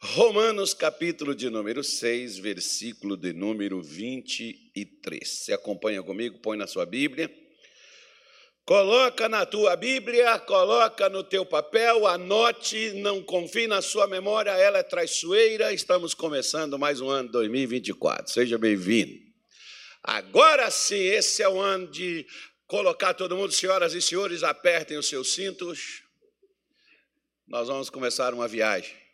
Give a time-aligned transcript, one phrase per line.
[0.00, 5.28] Romanos, capítulo de número 6, versículo de número 23.
[5.28, 6.38] Você acompanha comigo?
[6.38, 7.28] Põe na sua Bíblia.
[8.64, 14.78] Coloca na tua Bíblia, coloca no teu papel, anote, não confie na sua memória, ela
[14.78, 15.72] é traiçoeira.
[15.72, 18.32] Estamos começando mais um ano 2024.
[18.32, 19.18] Seja bem-vindo.
[20.00, 22.24] Agora sim, esse é o ano de
[22.68, 26.04] colocar todo mundo, senhoras e senhores, apertem os seus cintos.
[27.48, 29.07] Nós vamos começar uma viagem.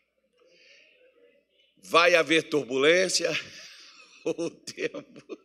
[1.87, 3.31] Vai haver turbulência,
[4.25, 5.39] o tempo.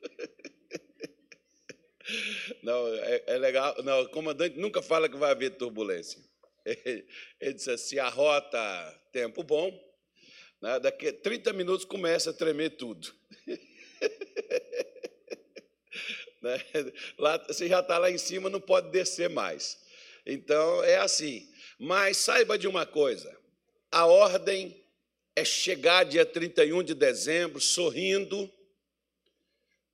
[2.64, 3.76] Não, é, é, legal.
[3.84, 6.24] Não, o comandante nunca fala que vai haver turbulência.
[6.66, 9.70] Ele, disse assim: a rota, tempo bom.
[10.62, 13.14] Né, daqui a 30 minutos começa a tremer tudo.
[16.42, 16.58] né,
[17.18, 19.78] lá, você já está lá em cima, não pode descer mais.
[20.26, 21.52] Então é assim.
[21.78, 23.38] Mas saiba de uma coisa:
[23.92, 24.82] a ordem
[25.40, 28.52] é chegar dia 31 de dezembro sorrindo.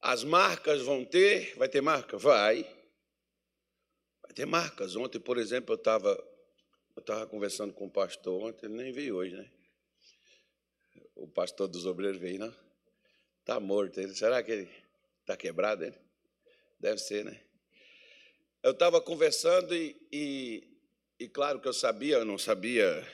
[0.02, 2.18] As marcas vão ter, vai ter marca?
[2.18, 2.64] Vai.
[4.24, 4.96] Vai ter marcas.
[4.96, 6.10] Ontem, por exemplo, eu estava
[6.96, 9.52] eu estava conversando com o pastor ontem, ele nem veio hoje, né?
[11.14, 12.56] O pastor dos obreiros veio, não?
[13.42, 14.00] Está morto.
[14.00, 14.70] Ele, será que ele
[15.20, 15.84] está quebrado?
[15.84, 15.98] Ele?
[16.80, 17.42] Deve ser, né?
[18.64, 20.64] Eu estava conversando e, e,
[21.20, 23.06] e, claro que eu sabia, eu não sabia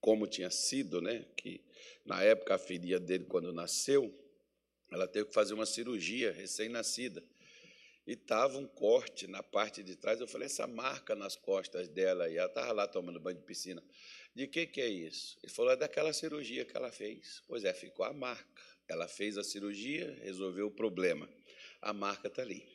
[0.00, 1.26] como tinha sido, né?
[1.36, 1.63] Que
[2.04, 4.12] na época, a filha dele, quando nasceu,
[4.90, 7.22] ela teve que fazer uma cirurgia recém-nascida.
[8.06, 10.20] E estava um corte na parte de trás.
[10.20, 12.28] Eu falei, essa marca nas costas dela.
[12.28, 13.82] E ela estava lá tomando banho de piscina.
[14.34, 15.38] De que, que é isso?
[15.42, 17.42] Ele falou, é daquela cirurgia que ela fez.
[17.48, 18.62] Pois é, ficou a marca.
[18.86, 21.26] Ela fez a cirurgia, resolveu o problema.
[21.80, 22.66] A marca está ali.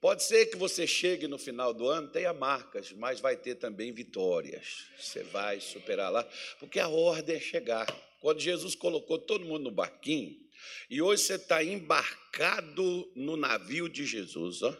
[0.00, 3.92] Pode ser que você chegue no final do ano, tenha marcas, mas vai ter também
[3.92, 4.86] vitórias.
[4.98, 7.86] Você vai superar lá, porque a ordem é chegar.
[8.24, 10.34] Quando Jesus colocou todo mundo no barquinho,
[10.88, 14.74] e hoje você está embarcado no navio de Jesus, ó.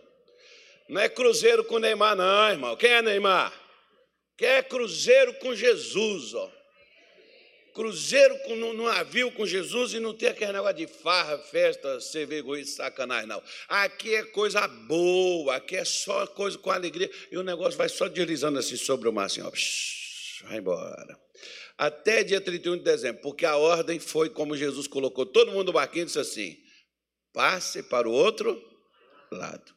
[0.88, 2.74] Não é cruzeiro com Neymar, não, irmão.
[2.74, 3.52] Quem é Neymar?
[4.38, 6.50] Quem é cruzeiro com Jesus, ó.
[7.74, 12.00] Cruzeiro com, no, no navio com Jesus e não tem aquele negócio de farra, festa,
[12.00, 13.42] cerveja e sacanagem, não.
[13.68, 17.10] Aqui é coisa boa, aqui é só coisa com alegria.
[17.30, 19.50] E o negócio vai só deslizando assim sobre o mar, assim, ó.
[19.50, 21.23] Psh, vai embora
[21.76, 25.72] até dia 31 de dezembro, porque a ordem foi como Jesus colocou todo mundo no
[25.72, 26.56] barquinho e disse assim:
[27.32, 28.62] passe para o outro
[29.30, 29.74] lado.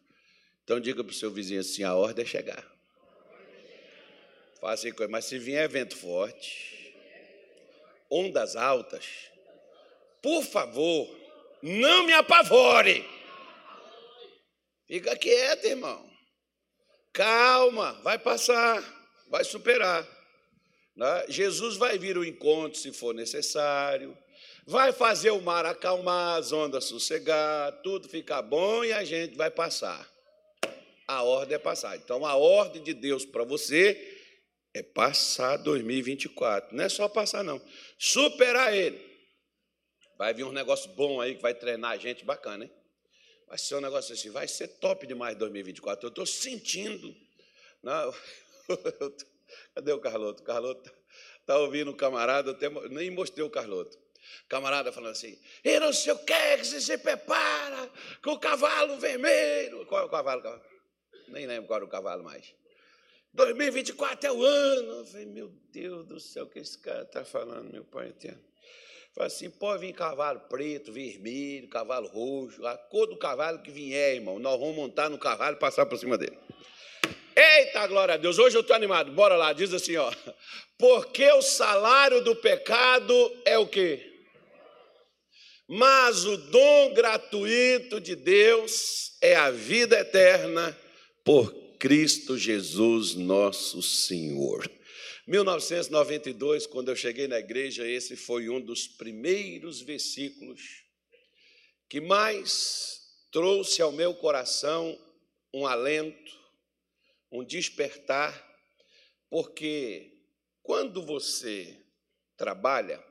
[0.64, 2.78] Então diga para o seu vizinho assim: a ordem é chegar.
[4.60, 6.94] Faça coisa, mas se vier vento forte,
[8.10, 9.06] ondas altas,
[10.22, 11.08] por favor,
[11.62, 13.08] não me apavore.
[14.88, 16.10] Fica quieto, irmão.
[17.14, 18.84] Calma, vai passar,
[19.30, 20.17] vai superar.
[20.98, 21.26] Né?
[21.30, 24.18] Jesus vai vir ao encontro se for necessário,
[24.66, 29.52] vai fazer o mar acalmar, as ondas sossegar, tudo ficar bom e a gente vai
[29.52, 30.12] passar.
[31.08, 31.96] A ordem é passar.
[31.96, 34.16] Então, a ordem de Deus para você
[34.74, 36.76] é passar 2024.
[36.76, 37.62] Não é só passar, não.
[37.98, 39.00] Superar ele.
[40.18, 42.72] Vai vir um negócio bom aí que vai treinar a gente bacana, hein?
[43.48, 46.08] Vai ser um negócio assim, vai ser top demais 2024.
[46.08, 47.16] Eu estou sentindo.
[47.82, 48.14] Não,
[49.00, 49.16] eu
[49.76, 50.42] Cadê o Carloto?
[50.42, 50.92] O Carloto
[51.46, 53.98] tá ouvindo o camarada, até, nem mostrei o Carloto.
[54.50, 57.90] Camarada falando assim, e não sei o que, que você se prepara
[58.22, 59.86] com o cavalo vermelho.
[59.86, 60.62] Qual é o cavalo?
[61.30, 62.54] Nem lembro qual era o cavalo mais.
[63.34, 64.92] 2024 é o ano.
[65.00, 68.44] Eu falei, meu Deus do céu, o que esse cara está falando, meu pai eterno?
[69.14, 74.16] Falei assim, pode vir cavalo preto, vermelho, cavalo roxo, a cor do cavalo que vier,
[74.16, 74.40] irmão.
[74.40, 76.38] Nós vamos montar no cavalo e passar por cima dele.
[77.40, 78.40] Eita, glória a Deus.
[78.40, 79.12] Hoje eu estou animado.
[79.12, 80.12] Bora lá, diz assim, ó.
[80.76, 83.14] Porque o salário do pecado
[83.46, 84.04] é o quê?
[85.68, 90.76] Mas o dom gratuito de Deus é a vida eterna
[91.24, 94.68] por Cristo Jesus, nosso Senhor.
[95.28, 100.62] 1992, quando eu cheguei na igreja, esse foi um dos primeiros versículos
[101.88, 103.00] que mais
[103.32, 104.98] trouxe ao meu coração
[105.54, 106.37] um alento,
[107.32, 108.34] um despertar,
[109.30, 110.24] porque
[110.62, 111.86] quando você
[112.36, 113.04] trabalha,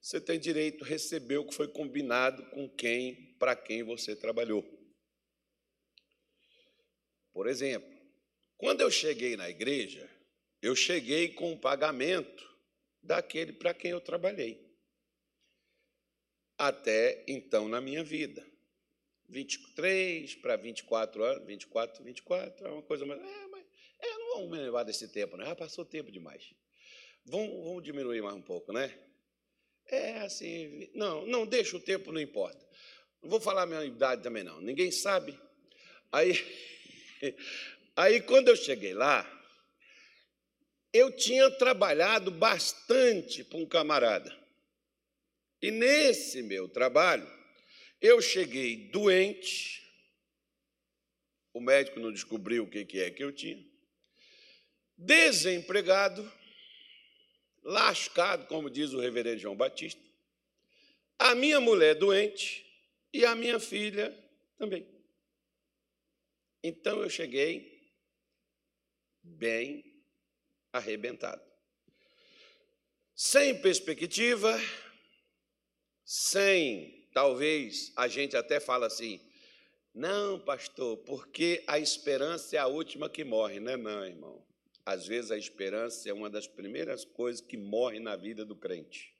[0.00, 4.64] você tem direito a receber o que foi combinado com quem, para quem você trabalhou.
[7.32, 7.88] Por exemplo,
[8.56, 10.10] quando eu cheguei na igreja,
[10.60, 12.48] eu cheguei com o pagamento
[13.02, 14.68] daquele para quem eu trabalhei.
[16.56, 18.44] Até então na minha vida.
[19.28, 23.20] 23 para 24 anos, 24, 24, é uma coisa mais.
[23.20, 23.64] É, mas
[24.00, 25.44] é, não vamos levar desse tempo, né?
[25.44, 26.54] Já passou tempo demais.
[27.24, 28.96] Vamos, vamos diminuir mais um pouco, né?
[29.86, 32.66] É assim, não, não deixa o tempo, não importa.
[33.22, 34.60] Não vou falar a minha idade também, não.
[34.60, 35.38] Ninguém sabe.
[36.10, 36.32] Aí,
[37.96, 39.26] aí quando eu cheguei lá,
[40.92, 44.34] eu tinha trabalhado bastante para um camarada.
[45.60, 47.37] E nesse meu trabalho,
[48.00, 49.82] eu cheguei doente,
[51.52, 53.64] o médico não descobriu o que é que eu tinha,
[54.96, 56.30] desempregado,
[57.62, 60.00] lascado, como diz o reverendo João Batista,
[61.18, 62.64] a minha mulher doente
[63.12, 64.16] e a minha filha
[64.56, 64.86] também.
[66.62, 67.78] Então eu cheguei
[69.22, 69.84] bem
[70.72, 71.42] arrebentado.
[73.14, 74.58] Sem perspectiva,
[76.04, 79.20] sem, talvez a gente até fala assim,
[79.92, 84.46] não, pastor, porque a esperança é a última que morre, não é não, irmão.
[84.86, 89.12] Às vezes a esperança é uma das primeiras coisas que morre na vida do crente.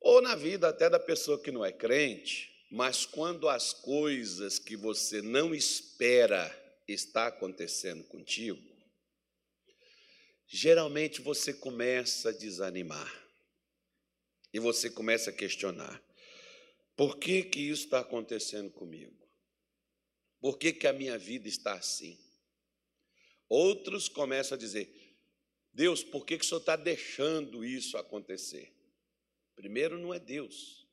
[0.00, 4.78] Ou na vida até da pessoa que não é crente, mas quando as coisas que
[4.78, 6.50] você não espera
[6.88, 8.66] está acontecendo contigo,
[10.46, 13.21] geralmente você começa a desanimar.
[14.52, 16.02] E você começa a questionar:
[16.96, 19.16] por que, que isso está acontecendo comigo?
[20.40, 22.18] Por que, que a minha vida está assim?
[23.48, 25.16] Outros começam a dizer:
[25.72, 28.74] Deus, por que, que o Senhor está deixando isso acontecer?
[29.54, 30.86] Primeiro, não é Deus.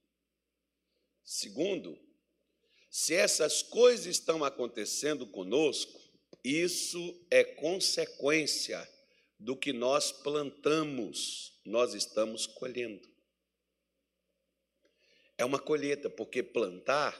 [1.24, 2.00] Segundo,
[2.90, 6.00] se essas coisas estão acontecendo conosco,
[6.44, 8.88] isso é consequência
[9.40, 13.08] do que nós plantamos, nós estamos colhendo.
[15.40, 17.16] É uma colheita, porque plantar,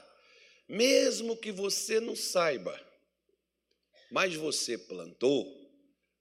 [0.68, 2.78] mesmo que você não saiba,
[4.10, 5.58] mas você plantou,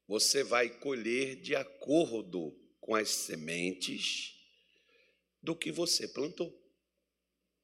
[0.07, 4.33] você vai colher de acordo com as sementes
[5.43, 6.57] do que você plantou.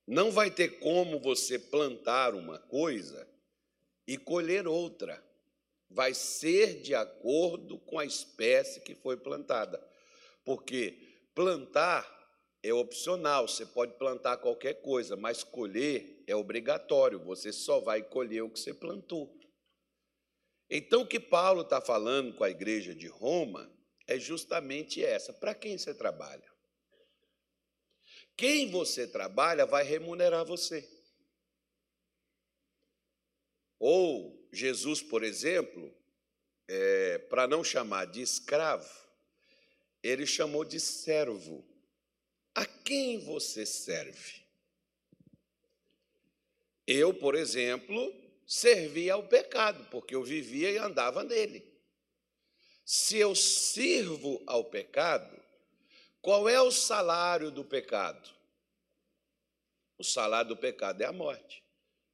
[0.05, 3.25] Não vai ter como você plantar uma coisa
[4.05, 5.23] e colher outra.
[5.89, 9.81] Vai ser de acordo com a espécie que foi plantada.
[10.43, 12.14] Porque plantar
[12.67, 18.41] é opcional, você pode plantar qualquer coisa, mas colher é obrigatório, você só vai colher
[18.41, 19.31] o que você plantou.
[20.67, 23.71] Então, o que Paulo está falando com a igreja de Roma
[24.07, 26.51] é justamente essa: para quem você trabalha?
[28.35, 30.89] Quem você trabalha vai remunerar você.
[33.77, 35.95] Ou Jesus, por exemplo,
[36.67, 38.89] é, para não chamar de escravo,
[40.01, 41.74] ele chamou de servo.
[42.55, 44.41] A quem você serve?
[46.87, 48.15] Eu, por exemplo,
[48.47, 51.69] servia ao pecado, porque eu vivia e andava nele.
[52.85, 55.37] Se eu sirvo ao pecado,
[56.21, 58.33] qual é o salário do pecado?
[59.97, 61.63] O salário do pecado é a morte.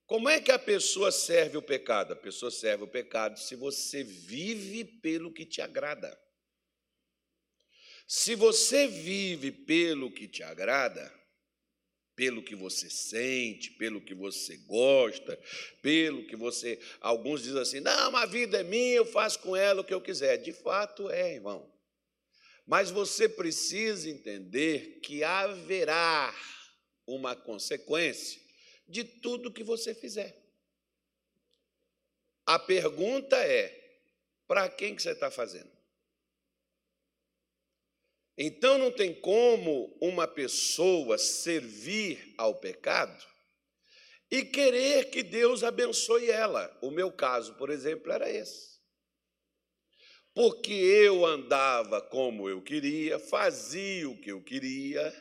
[0.08, 2.14] Como é que a pessoa serve o pecado?
[2.14, 6.20] A pessoa serve o pecado se você vive pelo que te agrada.
[8.14, 11.10] Se você vive pelo que te agrada,
[12.14, 15.40] pelo que você sente, pelo que você gosta,
[15.82, 16.78] pelo que você.
[17.00, 20.02] Alguns dizem assim: não, a vida é minha, eu faço com ela o que eu
[20.02, 20.36] quiser.
[20.40, 21.74] De fato é, irmão.
[22.68, 26.36] Mas você precisa entender que haverá
[27.08, 28.42] uma consequência
[28.90, 30.38] de tudo que você fizer.
[32.46, 33.74] A pergunta é:
[34.46, 35.81] para quem que você está fazendo?
[38.38, 43.26] Então não tem como uma pessoa servir ao pecado
[44.30, 46.76] e querer que Deus abençoe ela.
[46.82, 48.72] O meu caso, por exemplo, era esse
[50.34, 55.14] porque eu andava como eu queria, fazia o que eu queria,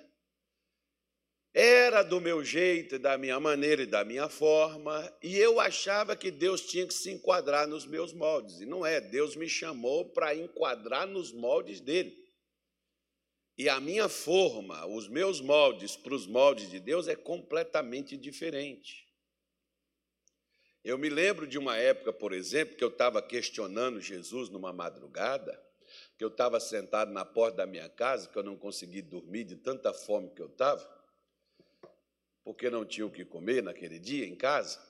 [1.53, 6.31] era do meu jeito, da minha maneira e da minha forma, e eu achava que
[6.31, 8.61] Deus tinha que se enquadrar nos meus moldes.
[8.61, 12.17] E não é, Deus me chamou para enquadrar nos moldes dele.
[13.61, 19.07] E a minha forma, os meus moldes para os moldes de Deus é completamente diferente.
[20.83, 25.63] Eu me lembro de uma época, por exemplo, que eu estava questionando Jesus numa madrugada,
[26.17, 29.57] que eu estava sentado na porta da minha casa, que eu não consegui dormir de
[29.57, 30.83] tanta fome que eu estava,
[32.43, 34.81] porque não tinha o que comer naquele dia em casa.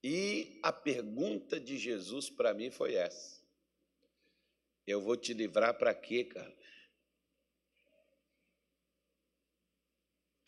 [0.00, 3.42] E a pergunta de Jesus para mim foi essa:
[4.86, 6.59] Eu vou te livrar para quê, cara?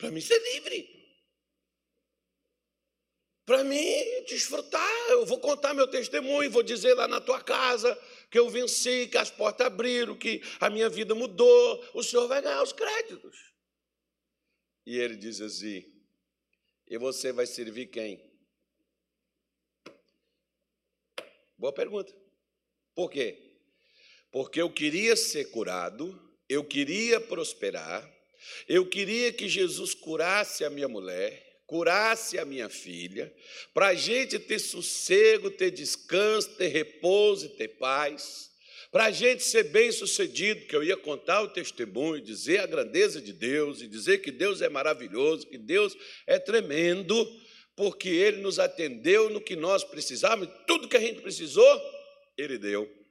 [0.03, 0.93] Para mim ser livre.
[3.45, 5.09] para mim desfrutar.
[5.09, 7.97] Eu vou contar meu testemunho, vou dizer lá na tua casa
[8.29, 11.85] que eu venci, que as portas abriram, que a minha vida mudou.
[11.93, 13.53] O senhor vai ganhar os créditos.
[14.85, 15.85] E ele diz assim:
[16.85, 18.21] E você vai servir quem?
[21.57, 22.13] Boa pergunta.
[22.93, 23.53] Por quê?
[24.31, 28.12] Porque eu queria ser curado, eu queria prosperar,
[28.67, 33.33] eu queria que Jesus curasse a minha mulher, curasse a minha filha,
[33.73, 38.51] para a gente ter sossego, ter descanso, ter repouso e ter paz,
[38.91, 43.19] para a gente ser bem sucedido, que eu ia contar o testemunho, dizer a grandeza
[43.19, 45.97] de Deus e dizer que Deus é maravilhoso, que Deus
[46.27, 47.15] é tremendo,
[47.75, 51.81] porque Ele nos atendeu no que nós precisávamos, tudo que a gente precisou,
[52.37, 53.03] Ele deu.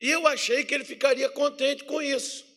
[0.00, 2.49] E eu achei que ele ficaria contente com isso.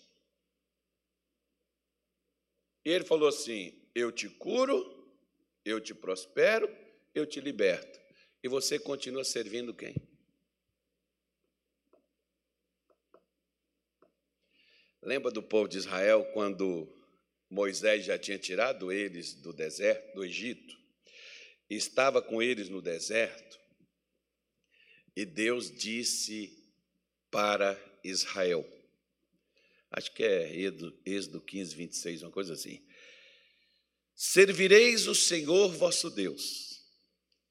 [2.86, 5.14] E ele falou assim: Eu te curo,
[5.64, 6.70] eu te prospero,
[7.14, 8.00] eu te liberto.
[8.44, 9.96] E você continua servindo quem?
[15.02, 16.88] Lembra do povo de Israel quando
[17.50, 20.78] Moisés já tinha tirado eles do deserto, do Egito,
[21.70, 23.60] estava com eles no deserto,
[25.16, 26.58] e Deus disse
[27.30, 28.66] para Israel:
[29.94, 30.52] acho que é
[31.06, 32.84] Êxodo 15, 26, uma coisa assim.
[34.16, 36.84] Servireis o Senhor vosso Deus,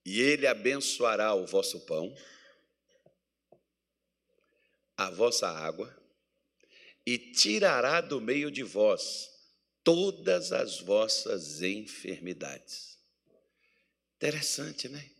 [0.04, 2.14] e Ele abençoará o vosso pão,
[4.96, 5.96] a vossa água,
[7.06, 9.30] e tirará do meio de vós
[9.84, 12.98] todas as vossas enfermidades.
[14.16, 15.10] Interessante, né?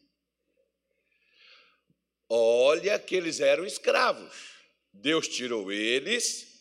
[2.29, 4.53] Olha que eles eram escravos.
[4.93, 6.52] Deus tirou eles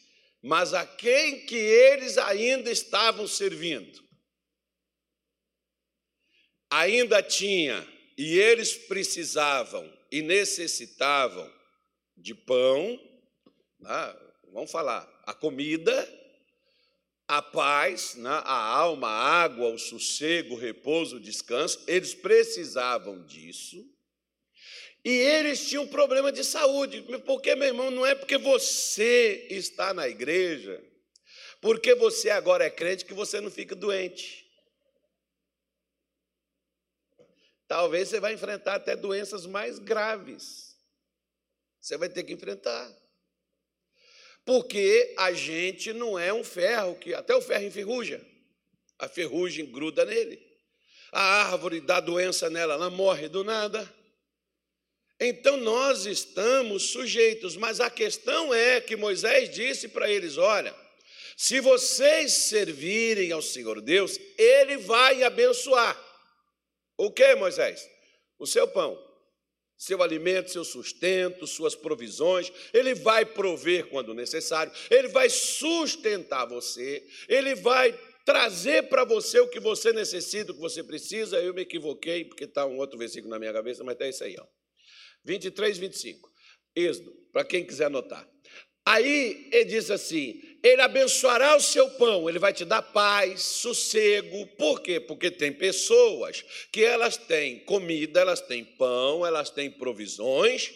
[0.42, 4.02] mas a quem que eles ainda estavam servindo?
[6.70, 11.52] Ainda tinha, e eles precisavam e necessitavam
[12.18, 13.00] de pão,
[13.80, 14.16] né?
[14.52, 16.08] vamos falar, a comida,
[17.28, 18.30] a paz, né?
[18.30, 23.86] a alma, a água, o sossego, o repouso, o descanso, eles precisavam disso.
[25.04, 27.02] E eles tinham problema de saúde.
[27.26, 30.82] Porque, meu irmão, não é porque você está na igreja,
[31.60, 34.48] porque você agora é crente, que você não fica doente.
[37.68, 40.76] Talvez você vai enfrentar até doenças mais graves.
[41.80, 42.92] Você vai ter que enfrentar.
[44.46, 48.24] Porque a gente não é um ferro que até o ferro enferruja.
[49.00, 50.40] A ferrugem gruda nele.
[51.12, 54.01] A árvore dá doença nela, ela morre do nada.
[55.24, 60.76] Então nós estamos sujeitos, mas a questão é que Moisés disse para eles: olha,
[61.38, 65.96] se vocês servirem ao Senhor Deus, Ele vai abençoar.
[66.98, 67.88] O que, Moisés?
[68.40, 69.00] O seu pão,
[69.78, 72.52] seu alimento, seu sustento, suas provisões.
[72.74, 77.94] Ele vai prover quando necessário, Ele vai sustentar você, Ele vai
[78.26, 81.40] trazer para você o que você necessita, o que você precisa.
[81.40, 84.36] Eu me equivoquei, porque está um outro versículo na minha cabeça, mas é isso aí.
[84.40, 84.61] Ó.
[85.24, 86.32] 23, 25.
[86.76, 88.28] Êxodo, para quem quiser anotar.
[88.86, 94.48] Aí ele diz assim: Ele abençoará o seu pão, ele vai te dar paz, sossego.
[94.58, 95.00] Por quê?
[95.00, 100.74] Porque tem pessoas que elas têm comida, elas têm pão, elas têm provisões,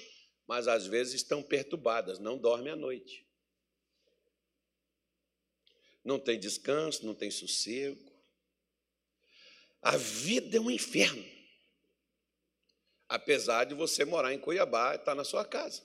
[0.47, 3.25] mas às vezes estão perturbadas, não dormem à noite.
[6.03, 8.13] Não tem descanso, não tem sossego.
[9.81, 11.34] A vida é um inferno
[13.07, 15.81] apesar de você morar em Cuiabá e estar tá na sua casa.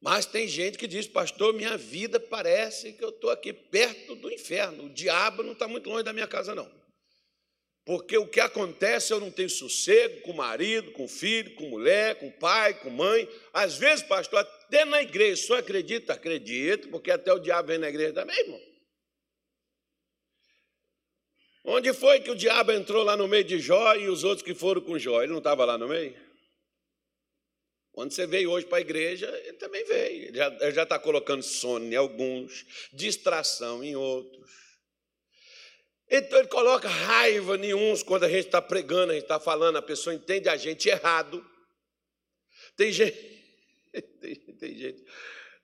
[0.00, 4.32] Mas tem gente que diz, pastor, minha vida parece que eu estou aqui perto do
[4.32, 4.84] inferno.
[4.84, 6.70] O diabo não está muito longe da minha casa, não.
[7.84, 12.30] Porque o que acontece, eu não tenho sossego com marido, com filho, com mulher, com
[12.30, 13.26] pai, com mãe.
[13.52, 16.12] Às vezes, pastor, até na igreja, só acredita?
[16.12, 18.67] Acredito, porque até o diabo vem na igreja também, irmão.
[21.70, 24.54] Onde foi que o diabo entrou lá no meio de Jó e os outros que
[24.54, 25.22] foram com Jó?
[25.22, 26.16] Ele não estava lá no meio?
[27.92, 30.28] Quando você veio hoje para a igreja, ele também veio.
[30.28, 34.50] Ele já está colocando sono em alguns, distração em outros.
[36.08, 39.76] Então ele coloca raiva em uns quando a gente está pregando, a gente está falando,
[39.76, 41.44] a pessoa entende a gente errado.
[42.78, 43.18] Tem gente,
[44.58, 45.04] tem, gente,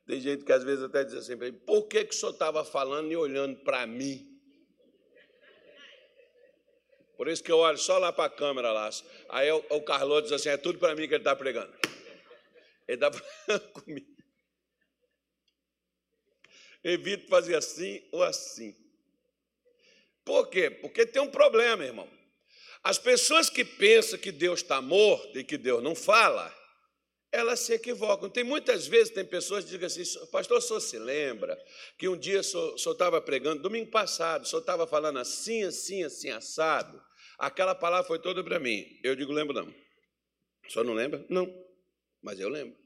[0.06, 1.34] tem gente que às vezes até diz assim,
[1.64, 4.33] por que, que o senhor estava falando e olhando para mim?
[7.16, 8.90] Por isso que eu olho só lá para a câmera lá.
[9.28, 11.72] Aí o, o Carlos diz assim: é tudo para mim que ele está pregando.
[12.88, 14.14] Ele está falando comigo.
[16.82, 18.76] Evito fazer assim ou assim.
[20.24, 20.70] Por quê?
[20.70, 22.08] Porque tem um problema, irmão.
[22.82, 26.54] As pessoas que pensam que Deus está morto e que Deus não fala,
[27.34, 28.30] elas se equivocam.
[28.30, 31.60] Tem muitas vezes, tem pessoas que dizem assim, pastor, o senhor se lembra
[31.98, 32.44] que um dia o
[32.78, 37.02] senhor estava pregando, domingo passado, o senhor estava falando assim, assim, assim, assado.
[37.36, 38.86] Aquela palavra foi toda para mim.
[39.02, 39.68] Eu digo, lembro não.
[39.68, 41.26] O senhor não lembra?
[41.28, 41.52] Não,
[42.22, 42.78] mas eu lembro.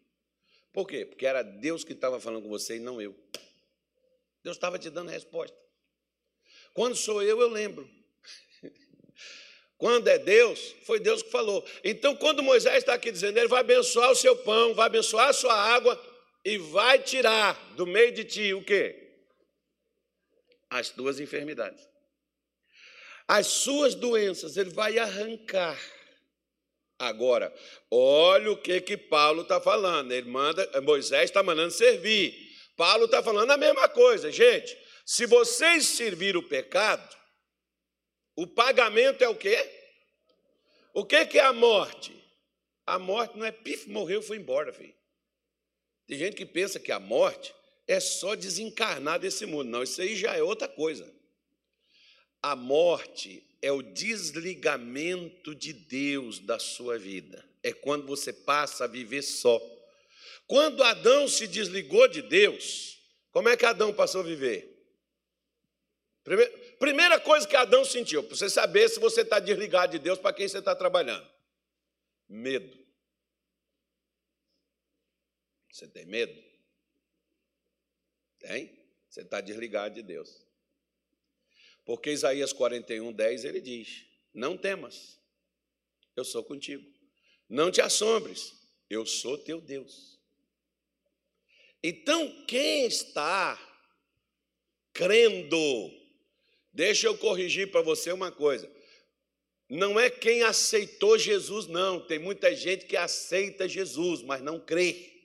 [0.73, 1.05] Por quê?
[1.05, 3.15] Porque era Deus que estava falando com você e não eu.
[4.43, 5.57] Deus estava te dando a resposta.
[6.73, 7.89] Quando sou eu, eu lembro.
[9.79, 11.65] Quando é Deus, foi Deus que falou.
[11.85, 15.33] Então, quando Moisés está aqui dizendo, ele vai abençoar o seu pão, vai abençoar a
[15.33, 15.99] sua água
[16.45, 19.15] e vai tirar do meio de ti o quê?
[20.69, 21.81] As tuas enfermidades.
[23.29, 25.79] As suas doenças, ele vai arrancar.
[26.99, 27.55] Agora,
[27.89, 30.11] olha o que que Paulo está falando.
[30.11, 32.35] Ele manda, Moisés está mandando servir.
[32.77, 34.77] Paulo está falando a mesma coisa, gente.
[35.07, 37.18] Se vocês servir o pecado,
[38.39, 39.69] o pagamento é o quê?
[40.95, 42.15] O que, é a morte?
[42.87, 44.95] A morte não é pif, morreu, foi embora, filho.
[46.07, 47.53] Tem gente que pensa que a morte
[47.85, 49.69] é só desencarnar desse mundo.
[49.69, 51.13] Não, isso aí já é outra coisa.
[52.41, 57.45] A morte é o desligamento de Deus da sua vida.
[57.61, 59.61] É quando você passa a viver só.
[60.47, 63.01] Quando Adão se desligou de Deus,
[63.33, 64.79] como é que Adão passou a viver?
[66.79, 70.33] Primeira coisa que Adão sentiu, para você saber se você está desligado de Deus, para
[70.33, 71.29] quem você está trabalhando:
[72.29, 72.79] medo.
[75.73, 76.41] Você tem medo?
[78.39, 78.79] Tem?
[79.09, 80.45] Você está desligado de Deus.
[81.85, 85.19] Porque Isaías 41, 10 ele diz: Não temas,
[86.15, 86.87] eu sou contigo.
[87.49, 88.55] Não te assombres,
[88.91, 90.19] eu sou teu Deus.
[91.83, 93.59] Então, quem está
[94.93, 95.57] crendo
[96.73, 98.71] Deixa eu corrigir para você uma coisa.
[99.69, 102.01] Não é quem aceitou Jesus, não.
[102.01, 105.19] Tem muita gente que aceita Jesus, mas não crê.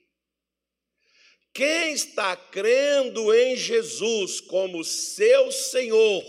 [1.54, 6.22] Quem está crendo em Jesus como seu Senhor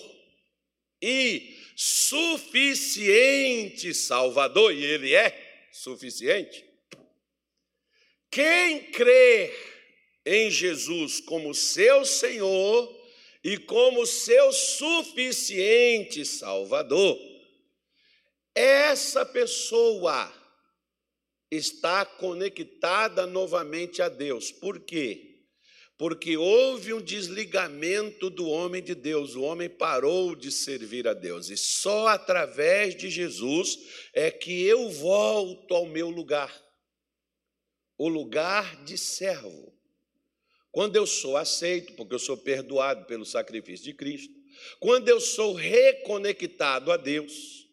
[1.01, 2.73] e suficiente
[3.93, 6.63] Salvador, e Ele é suficiente,
[8.31, 9.51] quem crê
[10.25, 12.94] em Jesus como seu Senhor
[13.45, 17.15] e como seu suficiente Salvador,
[18.55, 20.33] essa pessoa
[21.51, 24.51] está conectada novamente a Deus.
[24.51, 25.43] Por quê?
[25.95, 31.51] Porque houve um desligamento do homem de Deus, o homem parou de servir a Deus,
[31.51, 33.77] e só através de Jesus
[34.11, 36.51] é que eu volto ao meu lugar,
[37.95, 39.74] o lugar de servo.
[40.75, 44.33] Quando eu sou aceito, porque eu sou perdoado pelo sacrifício de Cristo,
[44.77, 47.65] quando eu sou reconectado a Deus,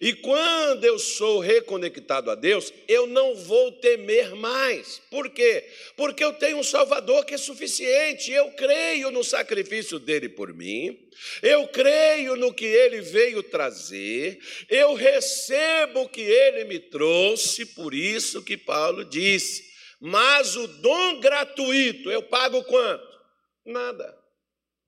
[0.00, 5.00] e quando eu sou reconectado a Deus, eu não vou temer mais.
[5.08, 5.64] Por quê?
[5.96, 8.32] Porque eu tenho um Salvador que é suficiente.
[8.32, 10.98] Eu creio no sacrifício dele por mim.
[11.40, 14.40] Eu creio no que ele veio trazer.
[14.68, 17.64] Eu recebo o que ele me trouxe.
[17.64, 23.20] Por isso que Paulo disse: mas o dom gratuito, eu pago quanto?
[23.64, 24.22] Nada.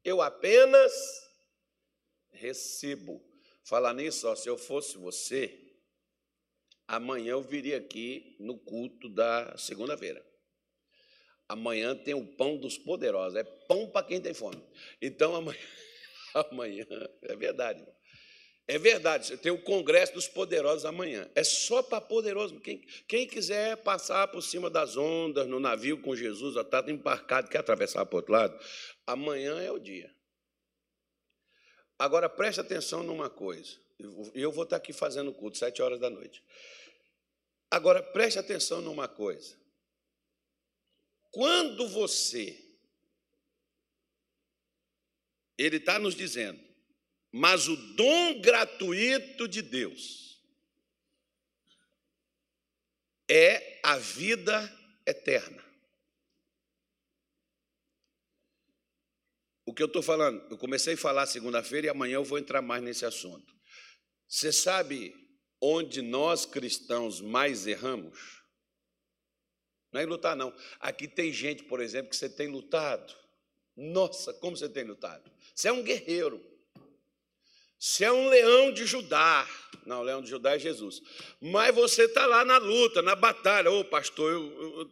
[0.04, 0.92] Eu apenas
[2.30, 3.24] recebo.
[3.64, 5.58] Falar nisso, ó, se eu fosse você,
[6.86, 10.24] amanhã eu viria aqui no culto da segunda-feira.
[11.48, 14.62] Amanhã tem o pão dos poderosos, é pão para quem tem fome.
[15.02, 15.58] Então amanhã,
[16.34, 16.86] amanhã
[17.22, 17.84] é verdade.
[18.68, 21.30] É verdade, tem o Congresso dos Poderosos amanhã.
[21.36, 22.58] É só para poderoso.
[22.58, 27.58] Quem, quem, quiser passar por cima das ondas no navio com Jesus, está embarcado, quer
[27.58, 28.58] atravessar para o outro lado,
[29.06, 30.12] amanhã é o dia.
[31.96, 33.78] Agora preste atenção numa coisa.
[34.34, 36.42] Eu vou estar aqui fazendo culto, sete horas da noite.
[37.70, 39.56] Agora preste atenção numa coisa.
[41.30, 42.58] Quando você,
[45.56, 46.65] ele está nos dizendo,
[47.36, 50.42] mas o dom gratuito de Deus
[53.28, 55.62] é a vida eterna.
[59.66, 62.62] O que eu estou falando, eu comecei a falar segunda-feira e amanhã eu vou entrar
[62.62, 63.54] mais nesse assunto.
[64.26, 65.14] Você sabe
[65.60, 68.42] onde nós cristãos mais erramos?
[69.92, 70.56] Não é em lutar, não.
[70.80, 73.14] Aqui tem gente, por exemplo, que você tem lutado.
[73.76, 75.30] Nossa, como você tem lutado.
[75.54, 76.55] Você é um guerreiro.
[77.78, 79.46] Você é um leão de Judá.
[79.84, 81.00] Não, o leão de Judá é Jesus.
[81.40, 83.70] Mas você está lá na luta, na batalha.
[83.70, 84.32] Ô, pastor,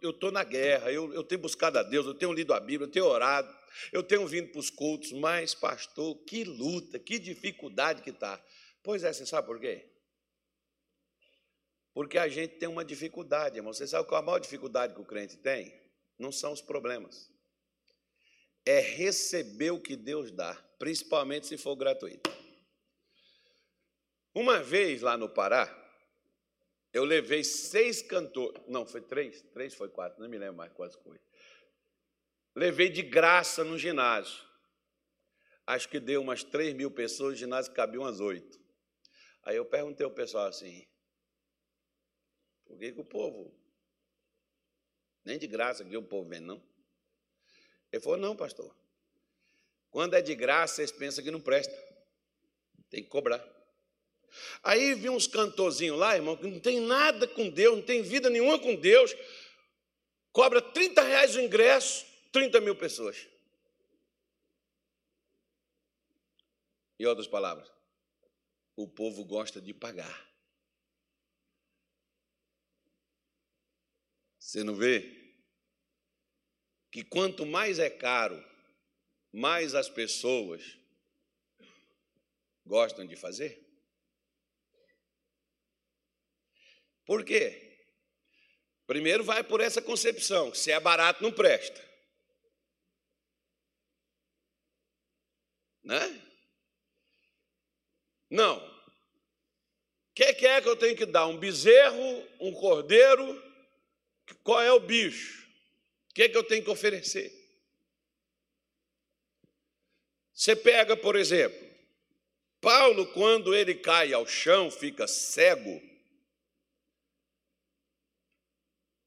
[0.00, 2.86] eu estou na guerra, eu, eu tenho buscado a Deus, eu tenho lido a Bíblia,
[2.86, 3.52] eu tenho orado,
[3.92, 5.12] eu tenho vindo para os cultos.
[5.12, 8.40] Mas, pastor, que luta, que dificuldade que está.
[8.82, 9.90] Pois é, você sabe por quê?
[11.94, 13.72] Porque a gente tem uma dificuldade, irmão.
[13.72, 15.72] Você sabe qual a maior dificuldade que o crente tem?
[16.18, 17.30] Não são os problemas.
[18.66, 22.33] É receber o que Deus dá, principalmente se for gratuito.
[24.34, 25.72] Uma vez lá no Pará,
[26.92, 30.98] eu levei seis cantores, não, foi três, três foi quatro, não me lembro mais quase
[31.02, 31.20] foi.
[32.54, 34.44] Levei de graça no ginásio.
[35.66, 38.60] Acho que deu umas três mil pessoas, o ginásio cabia umas oito.
[39.44, 40.86] Aí eu perguntei ao pessoal assim,
[42.64, 43.54] por que, que o povo,
[45.24, 46.62] nem de graça que o povo vem, não?
[47.92, 48.74] Ele falou, não, pastor.
[49.90, 51.72] Quando é de graça, vocês pensam que não presta.
[52.90, 53.53] Tem que cobrar.
[54.62, 58.30] Aí vi uns cantorzinhos lá, irmão, que não tem nada com Deus, não tem vida
[58.30, 59.14] nenhuma com Deus,
[60.32, 63.28] cobra 30 reais o ingresso, 30 mil pessoas.
[66.98, 67.70] Em outras palavras,
[68.76, 70.34] o povo gosta de pagar.
[74.38, 75.34] Você não vê?
[76.90, 78.42] Que quanto mais é caro,
[79.32, 80.78] mais as pessoas
[82.64, 83.63] gostam de fazer?
[87.04, 87.60] Por quê?
[88.86, 91.82] Primeiro vai por essa concepção, se é barato não presta.
[95.82, 96.22] Né?
[98.30, 98.56] Não.
[98.56, 101.26] O que, que é que eu tenho que dar?
[101.26, 103.42] Um bezerro, um cordeiro?
[104.42, 105.44] Qual é o bicho?
[106.10, 107.32] O que que eu tenho que oferecer?
[110.32, 111.64] Você pega, por exemplo,
[112.60, 115.80] Paulo, quando ele cai ao chão, fica cego,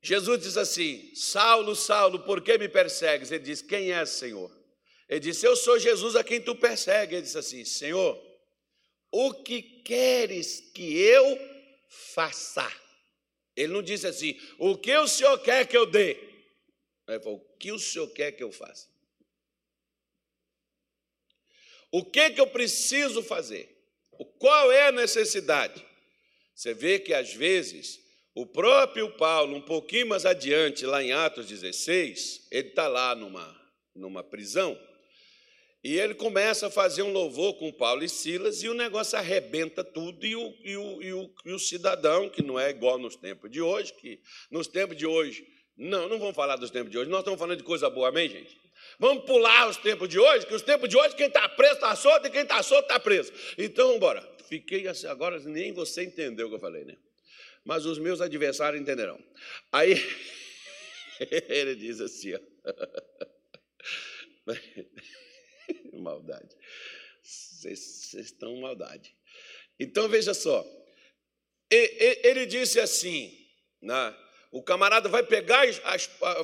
[0.07, 3.29] Jesus diz assim: Saulo, Saulo, por que me persegues?
[3.29, 4.49] Ele diz: Quem é, Senhor?
[5.09, 7.13] Ele disse: Eu sou Jesus a quem tu persegues.
[7.13, 8.17] Ele disse assim: Senhor,
[9.11, 11.37] o que queres que eu
[11.89, 12.65] faça?
[13.53, 16.17] Ele não disse assim: O que o Senhor quer que eu dê?
[17.05, 18.87] Ele falou: O que o Senhor quer que eu faça?
[21.91, 23.69] O que, que eu preciso fazer?
[24.39, 25.85] Qual é a necessidade?
[26.55, 28.06] Você vê que às vezes
[28.37, 33.59] o próprio Paulo, um pouquinho mais adiante, lá em Atos 16, ele está lá numa,
[33.95, 34.79] numa prisão,
[35.83, 39.83] e ele começa a fazer um louvor com Paulo e Silas, e o negócio arrebenta
[39.83, 43.15] tudo, e o, e o, e o, e o cidadão, que não é igual nos
[43.15, 44.19] tempos de hoje, que
[44.51, 45.43] nos tempos de hoje,
[45.75, 48.29] não, não vamos falar dos tempos de hoje, nós estamos falando de coisa boa, amém,
[48.29, 48.55] gente?
[48.99, 51.95] Vamos pular os tempos de hoje, que os tempos de hoje, quem está preso está
[51.95, 53.33] solto, e quem está solto está preso.
[53.57, 54.21] Então, bora.
[54.47, 56.95] Fiquei assim, agora nem você entendeu o que eu falei, né?
[57.67, 59.21] Mas os meus adversários entenderão.
[59.73, 59.93] Aí
[61.49, 62.39] ele diz assim: ó,
[65.99, 66.55] maldade,
[67.21, 69.13] vocês estão maldade.
[69.77, 70.65] Então veja só,
[71.69, 73.37] ele disse assim,
[73.81, 74.17] né,
[74.49, 75.65] o camarada vai pegar,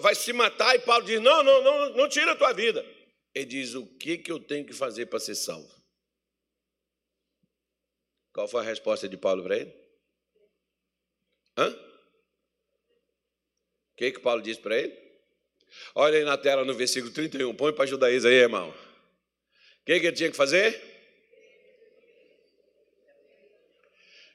[0.02, 2.86] vai se matar, e Paulo diz: Não, não, não, não tira a tua vida.
[3.34, 5.72] Ele diz: O que, que eu tenho que fazer para ser salvo?
[8.34, 9.83] Qual foi a resposta de Paulo para ele?
[11.58, 11.70] Hã?
[13.94, 14.98] O que, que Paulo diz para ele?
[15.96, 18.70] Olha aí na tela no versículo 31, põe para ajudar aí, irmão.
[18.70, 20.82] O que, que ele tinha que fazer?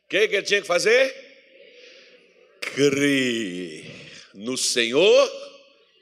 [0.04, 1.14] O que, que ele tinha que fazer?
[2.60, 3.84] Crer
[4.34, 5.30] no Senhor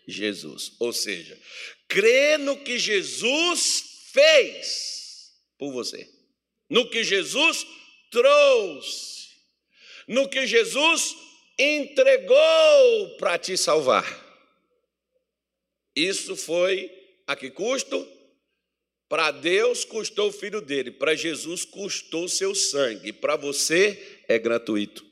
[0.07, 0.73] Jesus.
[0.79, 1.39] Ou seja,
[1.89, 6.09] crer no que Jesus fez por você,
[6.69, 7.67] no que Jesus
[8.11, 9.16] trouxe
[10.07, 11.17] no que Jesus
[11.59, 14.05] entregou para te salvar.
[15.95, 16.91] Isso foi
[17.27, 18.07] a que custo?
[19.09, 25.07] Para Deus custou o filho dele, para Jesus custou seu sangue, para você é gratuito.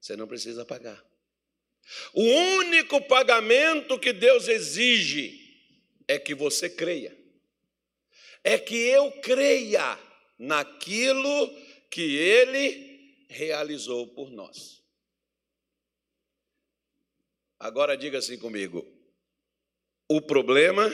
[0.00, 1.02] Você não precisa pagar.
[2.12, 5.38] O único pagamento que Deus exige
[6.06, 7.16] é que você creia.
[8.44, 9.98] É que eu creia
[10.40, 11.54] naquilo
[11.90, 14.82] que ele realizou por nós.
[17.58, 18.90] Agora diga assim comigo:
[20.08, 20.90] o problema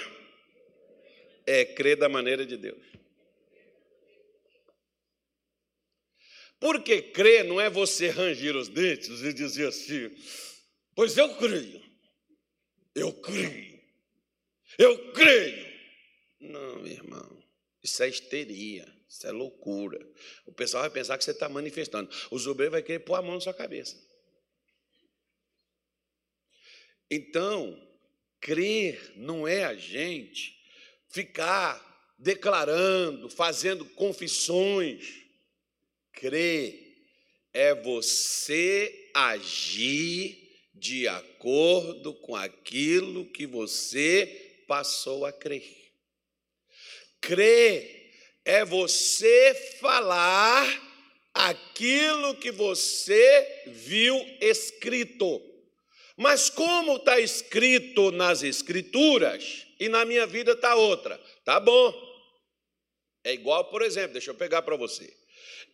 [1.46, 2.84] é crer da maneira de Deus.
[6.58, 10.10] Porque crer não é você ranger os dentes e dizer assim,
[10.94, 11.82] pois eu creio,
[12.94, 13.80] eu creio,
[14.76, 15.66] eu creio.
[16.40, 17.36] Não, irmão.
[17.82, 19.98] Isso é histeria, isso é loucura.
[20.44, 22.10] O pessoal vai pensar que você está manifestando.
[22.30, 23.96] O obreiros vai querer pôr a mão na sua cabeça.
[27.10, 27.80] Então,
[28.40, 30.56] crer não é a gente
[31.08, 35.24] ficar declarando, fazendo confissões.
[36.12, 36.86] Crer
[37.52, 45.92] é você agir de acordo com aquilo que você passou a crer.
[47.20, 47.95] Crer
[48.46, 50.64] é você falar
[51.34, 55.42] aquilo que você viu escrito.
[56.16, 61.92] Mas como está escrito nas Escrituras e na minha vida está outra, tá bom.
[63.24, 65.12] É igual, por exemplo, deixa eu pegar para você.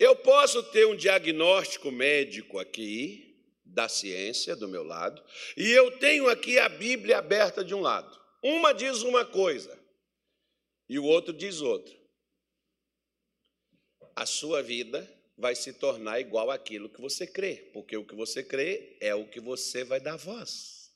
[0.01, 5.23] Eu posso ter um diagnóstico médico aqui, da ciência do meu lado,
[5.57, 8.19] e eu tenho aqui a Bíblia aberta de um lado.
[8.43, 9.79] Uma diz uma coisa
[10.89, 12.02] e o outro diz outra.
[14.15, 18.43] A sua vida vai se tornar igual àquilo que você crê, porque o que você
[18.43, 20.91] crê é o que você vai dar voz,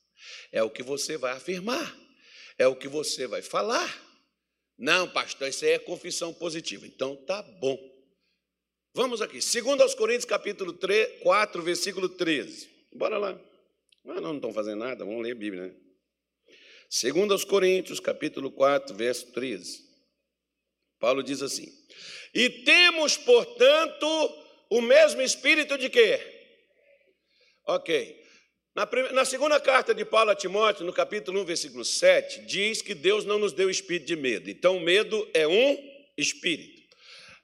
[0.52, 1.96] é o que você vai afirmar,
[2.58, 4.04] é o que você vai falar.
[4.78, 6.86] Não, pastor, isso aí é confissão positiva.
[6.86, 7.78] Então tá bom.
[8.94, 12.68] Vamos aqui, 2 Coríntios capítulo 3, 4, versículo 13.
[12.92, 13.38] Bora lá.
[14.06, 15.74] Ah, não, não estão fazendo nada, vamos ler a Bíblia, né?
[16.88, 19.85] 2 Coríntios capítulo 4, verso 13.
[20.98, 21.66] Paulo diz assim:
[22.34, 24.06] E temos, portanto,
[24.70, 26.20] o mesmo espírito de quê?
[27.66, 28.24] Ok.
[28.74, 32.94] Na, na, segunda carta de Paulo a Timóteo, no capítulo 1, versículo 7, diz que
[32.94, 34.50] Deus não nos deu espírito de medo.
[34.50, 35.78] Então, medo é um
[36.16, 36.75] espírito.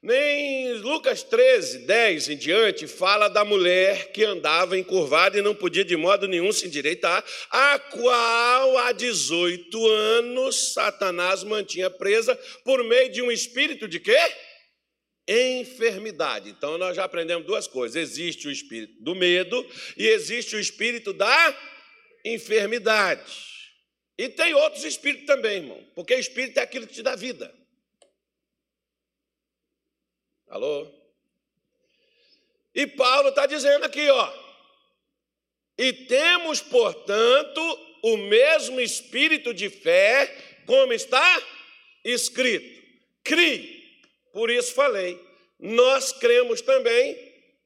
[0.03, 5.85] Nem Lucas 13, 10 em diante, fala da mulher que andava encurvada e não podia
[5.85, 12.35] de modo nenhum se endireitar, a qual há 18 anos Satanás mantinha presa
[12.65, 14.19] por meio de um espírito de quê?
[15.29, 16.51] Enfermidade.
[16.51, 19.65] Então nós já aprendemos duas coisas: existe o espírito do medo
[19.97, 21.57] e existe o espírito da
[22.25, 23.23] enfermidade.
[24.19, 27.62] E tem outros espíritos também, irmão, porque espírito é aquilo que te dá vida.
[30.53, 30.87] Alô?
[32.75, 34.33] E Paulo está dizendo aqui, ó.
[35.79, 37.61] E temos, portanto,
[38.03, 40.27] o mesmo espírito de fé,
[40.67, 41.43] como está
[42.05, 42.83] escrito.
[43.25, 43.99] Crie,
[44.31, 45.19] por isso falei.
[45.59, 47.17] Nós cremos também,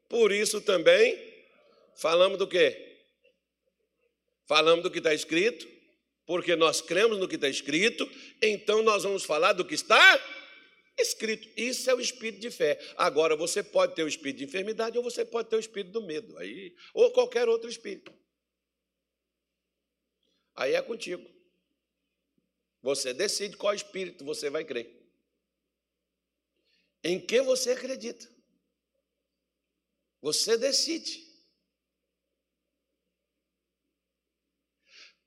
[0.09, 1.19] por isso também
[1.97, 3.01] falamos do quê?
[4.47, 5.67] Falamos do que está escrito,
[6.25, 8.09] porque nós cremos no que está escrito,
[8.41, 10.46] então nós vamos falar do que está escrito
[10.99, 11.49] escrito.
[11.57, 12.79] Isso é o espírito de fé.
[12.97, 16.03] Agora, você pode ter o espírito de enfermidade ou você pode ter o espírito do
[16.03, 18.13] medo, aí, ou qualquer outro espírito.
[20.55, 21.29] Aí é contigo.
[22.83, 24.95] Você decide qual espírito você vai crer.
[27.05, 28.27] Em que você acredita.
[30.23, 31.27] Você decide.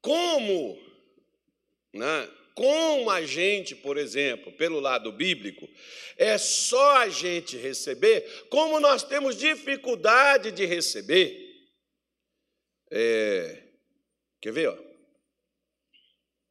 [0.01, 0.77] Como
[1.93, 5.65] né, com a gente, por exemplo, pelo lado bíblico,
[6.17, 11.55] é só a gente receber, como nós temos dificuldade de receber.
[12.91, 13.63] É,
[14.41, 14.67] quer ver?
[14.67, 14.77] Ó?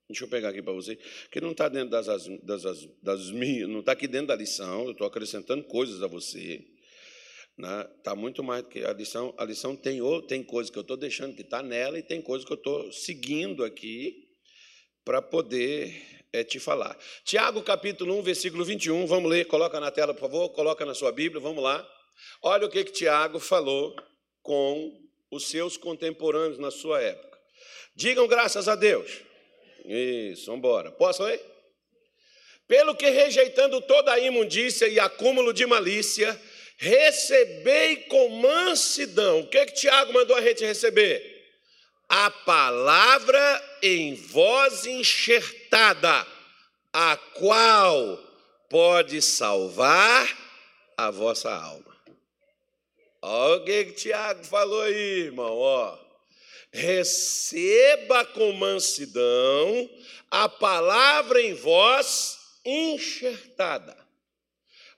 [0.08, 0.96] Deixa eu pegar aqui para você,
[1.30, 4.86] que não está dentro das, das, das, das minhas, não está aqui dentro da lição,
[4.86, 6.64] eu estou acrescentando coisas a você.
[7.58, 8.22] Está né?
[8.22, 9.34] Muito mais do que a lição.
[9.36, 12.46] A lição tem, tem coisas que eu estou deixando que está nela e tem coisas
[12.46, 14.27] que eu estou seguindo aqui
[15.08, 16.02] para poder
[16.34, 16.94] é, te falar.
[17.24, 21.10] Tiago capítulo 1, versículo 21, vamos ler, coloca na tela, por favor, coloca na sua
[21.10, 21.82] Bíblia, vamos lá.
[22.42, 23.96] Olha o que, que Tiago falou
[24.42, 27.38] com os seus contemporâneos na sua época.
[27.96, 29.22] Digam graças a Deus.
[29.86, 30.92] Isso, vamos embora.
[30.92, 31.40] Posso ler?
[32.66, 36.38] Pelo que rejeitando toda a imundícia e acúmulo de malícia,
[36.76, 39.40] recebei com mansidão.
[39.40, 41.37] O que, que Tiago mandou a gente receber?
[42.08, 46.26] A palavra em voz enxertada,
[46.92, 48.18] a qual
[48.70, 50.28] pode salvar
[50.96, 51.96] a vossa alma.
[53.20, 55.58] Olha o que, que Tiago falou aí, irmão.
[55.58, 55.98] Ó.
[56.72, 59.90] Receba com mansidão
[60.30, 63.96] a palavra em voz enxertada.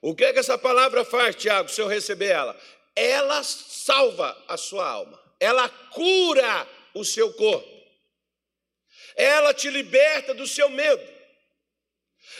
[0.01, 2.57] O que, que essa palavra faz, Tiago, se eu receber ela?
[2.95, 7.69] Ela salva a sua alma, ela cura o seu corpo.
[9.15, 11.21] Ela te liberta do seu medo.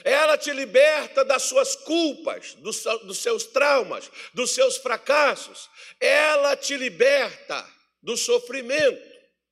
[0.03, 5.69] Ela te liberta das suas culpas, dos, dos seus traumas, dos seus fracassos.
[5.99, 7.67] Ela te liberta
[8.01, 9.01] do sofrimento,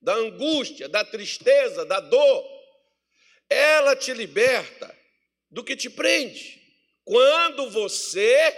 [0.01, 2.45] da angústia, da tristeza, da dor.
[3.49, 4.95] Ela te liberta
[5.49, 6.59] do que te prende.
[7.03, 8.55] Quando você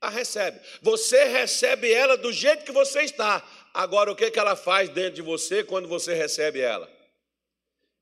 [0.00, 0.60] a recebe.
[0.82, 3.42] Você recebe ela do jeito que você está.
[3.76, 6.90] Agora, o que, que ela faz dentro de você quando você recebe ela?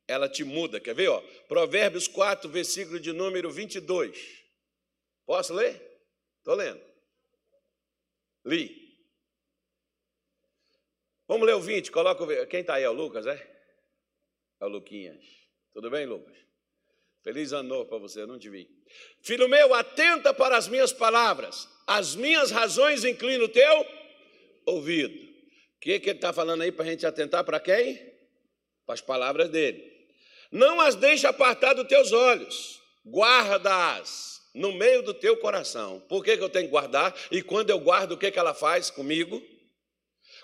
[0.07, 0.79] Ela te muda.
[0.79, 1.09] Quer ver?
[1.09, 1.21] Ó?
[1.49, 4.45] Provérbios 4, versículo de número 22.
[5.27, 5.83] Posso ler?
[6.39, 6.81] Estou lendo.
[8.45, 8.85] Li.
[11.27, 12.47] Vamos ler o 20, coloca o.
[12.47, 12.85] Quem está aí?
[12.85, 13.35] É o Lucas, é?
[14.61, 15.25] É o Luquinhas.
[15.73, 16.37] Tudo bem, Lucas?
[17.25, 18.71] Feliz ano novo para você, não te vi.
[19.23, 23.87] Filho meu, atenta para as minhas palavras, as minhas razões inclina o teu
[24.67, 25.34] ouvido.
[25.85, 27.97] Que, que ele está falando aí para a gente atentar para quem?
[28.87, 29.85] Para as palavras dele.
[30.51, 36.01] Não as deixe apartar dos teus olhos, guarda-as no meio do teu coração.
[36.09, 37.14] Por que, que eu tenho que guardar?
[37.31, 39.42] E quando eu guardo, o que, que ela faz comigo?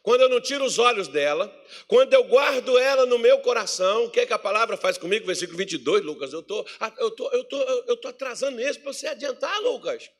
[0.03, 1.51] Quando eu não tiro os olhos dela,
[1.89, 5.25] quando eu guardo ela no meu coração, o que, é que a palavra faz comigo?
[5.25, 6.67] Versículo 22, Lucas, eu tô,
[6.99, 10.11] eu tô, eu tô, eu tô atrasando mesmo para você adiantar, Lucas.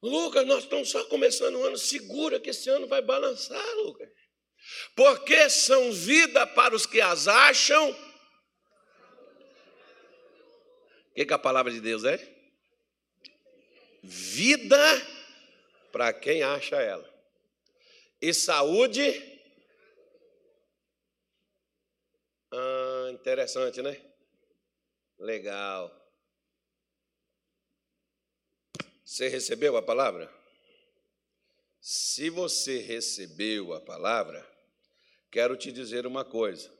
[0.00, 4.08] Lucas, nós estamos só começando o ano, segura que esse ano vai balançar, Lucas.
[4.94, 7.90] Porque são vida para os que as acham.
[11.10, 12.18] O que, que a palavra de Deus é?
[14.02, 14.78] Vida
[15.92, 17.14] para quem acha ela
[18.24, 19.22] e saúde.
[22.50, 24.00] Ah, interessante, né?
[25.18, 25.92] Legal.
[29.04, 30.32] Você recebeu a palavra?
[31.80, 34.42] Se você recebeu a palavra,
[35.34, 36.72] quero te dizer uma coisa: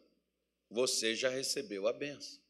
[0.71, 2.41] você já recebeu a benção.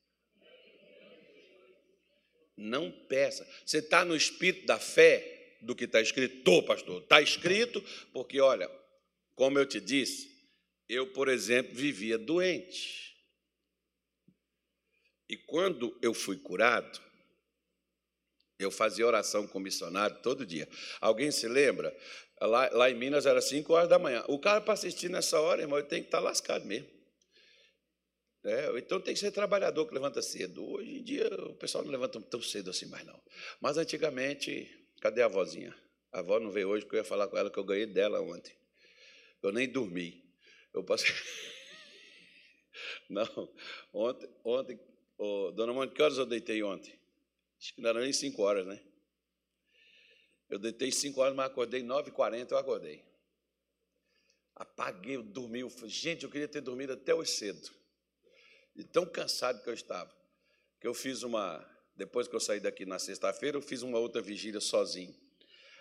[2.55, 3.49] Não peça.
[3.65, 6.37] Você está no espírito da fé do que está escrito?
[6.37, 7.03] Estou, pastor.
[7.03, 8.71] Está escrito, porque, olha,
[9.35, 10.31] como eu te disse,
[10.89, 13.17] eu, por exemplo, vivia doente.
[15.27, 17.01] E quando eu fui curado,
[18.59, 20.69] eu fazia oração com missionário todo dia.
[21.01, 21.97] Alguém se lembra?
[22.47, 24.25] Lá, lá em Minas era 5 horas da manhã.
[24.29, 26.89] O cara, para assistir nessa hora, irmão, ele tem que estar tá lascado mesmo.
[28.45, 30.63] É, então tem que ser trabalhador que levanta cedo.
[30.63, 33.19] Hoje em dia o pessoal não levanta tão cedo assim mais não.
[33.61, 35.75] Mas antigamente, cadê a vozinha?
[36.13, 38.21] A avó não veio hoje porque eu ia falar com ela que eu ganhei dela
[38.21, 38.55] ontem.
[39.43, 40.23] Eu nem dormi.
[40.73, 41.11] Eu passei.
[43.09, 43.49] Não,
[43.93, 44.81] ontem, ontem
[45.19, 46.93] oh, dona Mônica, que horas eu deitei ontem?
[47.61, 48.81] Acho que não era nem 5 horas, né?
[50.55, 53.05] Eu deitei 5 horas, mas acordei 9h40, eu acordei.
[54.55, 55.59] Apaguei, dormi.
[55.59, 57.69] Eu falei, gente, eu queria ter dormido até hoje cedo.
[58.77, 60.15] E tão cansado que eu estava.
[60.81, 61.69] Que eu fiz uma.
[61.97, 65.13] Depois que eu saí daqui na sexta-feira, eu fiz uma outra vigília sozinho.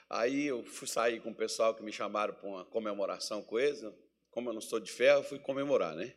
[0.10, 3.80] Aí eu fui sair com o pessoal que me chamaram para uma comemoração com eles.
[4.32, 6.16] Como eu não sou de ferro, fui comemorar, né?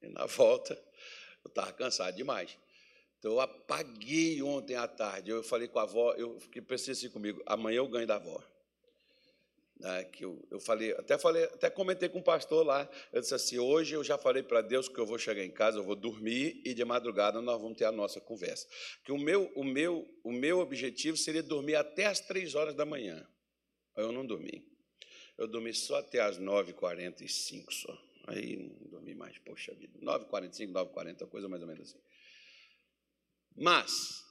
[0.00, 0.80] E na volta,
[1.44, 2.56] eu estava cansado demais.
[3.18, 5.30] Então eu apaguei ontem à tarde.
[5.30, 8.42] Eu falei com a avó, eu pensei assim comigo, amanhã eu ganho da avó
[9.78, 13.34] né, que eu, eu falei, até falei, até comentei com o pastor lá, eu disse
[13.34, 15.94] assim, hoje eu já falei para Deus que eu vou chegar em casa, eu vou
[15.94, 18.66] dormir e de madrugada nós vamos ter a nossa conversa.
[19.04, 22.84] Que o meu, o meu, o meu objetivo seria dormir até as três horas da
[22.84, 23.26] manhã.
[23.96, 24.66] Eu não dormi.
[25.36, 27.96] Eu dormi só até as 9h45 só.
[28.26, 29.98] Aí não dormi mais, poxa vida.
[30.00, 31.98] 9h45, 9h40, coisa mais ou menos assim.
[33.60, 34.24] Mas,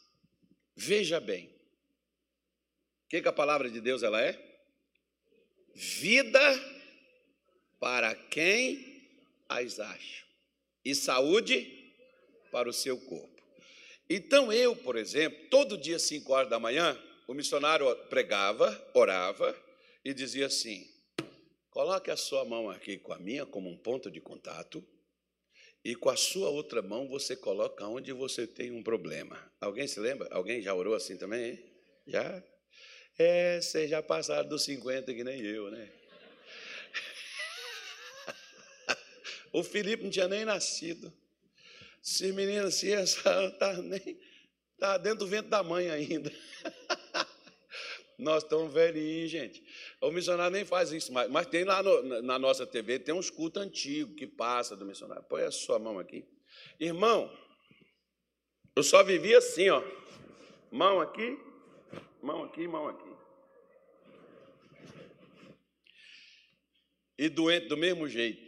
[0.76, 4.48] veja bem, o que, que a palavra de Deus ela é?
[5.78, 6.40] vida
[7.80, 9.08] para quem
[9.48, 10.26] as acha,
[10.84, 11.94] e saúde
[12.52, 13.44] para o seu corpo.
[14.10, 19.56] Então, eu, por exemplo, todo dia, 5 horas da manhã, o missionário pregava, orava
[20.04, 20.84] e dizia assim:
[21.70, 24.84] coloque a sua mão aqui com a minha como um ponto de contato,
[25.88, 29.42] e com a sua outra mão você coloca onde você tem um problema.
[29.62, 30.28] Alguém se lembra?
[30.32, 31.64] Alguém já orou assim também?
[32.06, 32.44] Já?
[33.18, 35.90] É, vocês já passaram dos 50 que nem eu, né?
[39.54, 41.12] O Felipe não tinha nem nascido.
[42.04, 44.20] Esse menino assim, está nem
[44.78, 46.30] tá dentro do vento da mãe ainda.
[48.18, 49.64] Nós estamos velhinhos, gente.
[50.02, 51.30] O missionário nem faz isso mais.
[51.30, 55.24] Mas tem lá no, na nossa TV, tem uns cultos antigos que passa do missionário.
[55.24, 56.26] Põe a sua mão aqui.
[56.80, 57.32] Irmão,
[58.76, 59.84] eu só vivi assim, ó.
[60.72, 61.38] Mão aqui,
[62.22, 63.18] mão aqui, mão aqui.
[67.18, 68.46] e doente do mesmo jeito.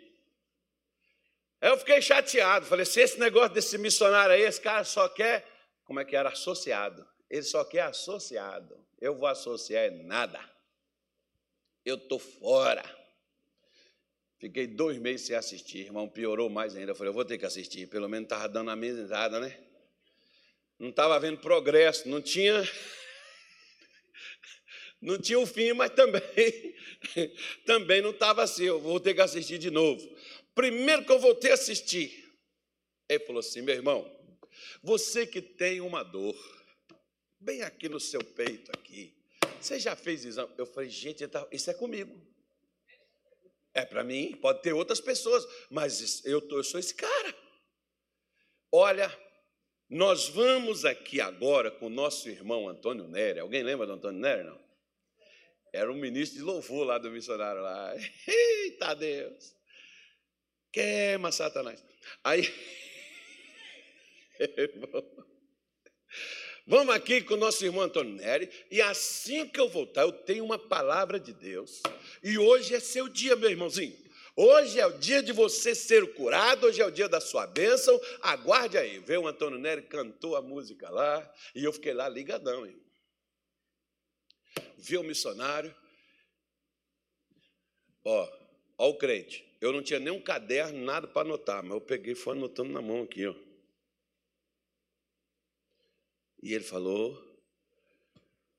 [1.61, 5.45] Aí eu fiquei chateado, falei, se esse negócio desse missionário aí, esse cara só quer,
[5.83, 7.05] como é que era, associado.
[7.29, 8.77] Ele só quer associado.
[8.99, 10.39] Eu vou associar é nada.
[11.85, 12.83] Eu estou fora.
[14.39, 16.91] Fiquei dois meses sem assistir, irmão, piorou mais ainda.
[16.91, 19.57] Eu falei, eu vou ter que assistir, pelo menos estava dando a mesma risada, né?
[20.79, 22.63] Não estava havendo progresso, não tinha.
[25.01, 26.75] Não tinha o fim, mas também,
[27.65, 28.65] também não estava assim.
[28.65, 30.05] Eu vou ter que assistir de novo.
[30.53, 32.29] Primeiro que eu voltei a assistir,
[33.07, 34.05] ele falou assim: meu irmão,
[34.83, 36.35] você que tem uma dor,
[37.39, 39.15] bem aqui no seu peito, aqui,
[39.59, 40.53] você já fez exame?
[40.57, 42.19] Eu falei, gente, tá, isso é comigo.
[43.73, 47.35] É para mim, pode ter outras pessoas, mas eu, eu sou esse cara.
[48.71, 49.15] Olha,
[49.89, 53.39] nós vamos aqui agora com o nosso irmão Antônio Nery.
[53.39, 54.59] Alguém lembra do Antônio Nery, não?
[55.71, 57.93] Era um ministro de louvor lá do missionário lá.
[58.27, 59.55] Eita Deus!
[60.71, 61.83] Queima Satanás.
[62.23, 62.43] Aí.
[66.69, 70.45] Vamos aqui com o nosso irmão Antônio Nery, e assim que eu voltar, eu tenho
[70.45, 71.81] uma palavra de Deus.
[72.23, 73.97] E hoje é seu dia, meu irmãozinho.
[74.35, 77.99] Hoje é o dia de você ser curado, hoje é o dia da sua bênção.
[78.21, 78.99] Aguarde aí.
[78.99, 82.67] Veio o Antônio Nery, cantou a música lá, e eu fiquei lá ligadão.
[82.67, 82.79] Hein?
[84.77, 85.75] Vi o missionário.
[88.05, 88.29] Ó,
[88.77, 89.43] ó o crente.
[89.59, 92.71] Eu não tinha nem um caderno, nada para anotar, mas eu peguei e fui anotando
[92.71, 93.48] na mão aqui, ó.
[96.41, 97.27] E ele falou.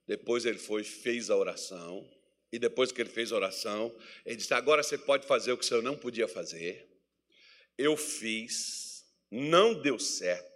[0.07, 2.09] Depois ele foi, fez a oração.
[2.53, 3.95] E depois que ele fez a oração,
[4.27, 6.89] ele disse: Agora você pode fazer o que o senhor não podia fazer.
[7.79, 10.51] Eu fiz, não deu certo.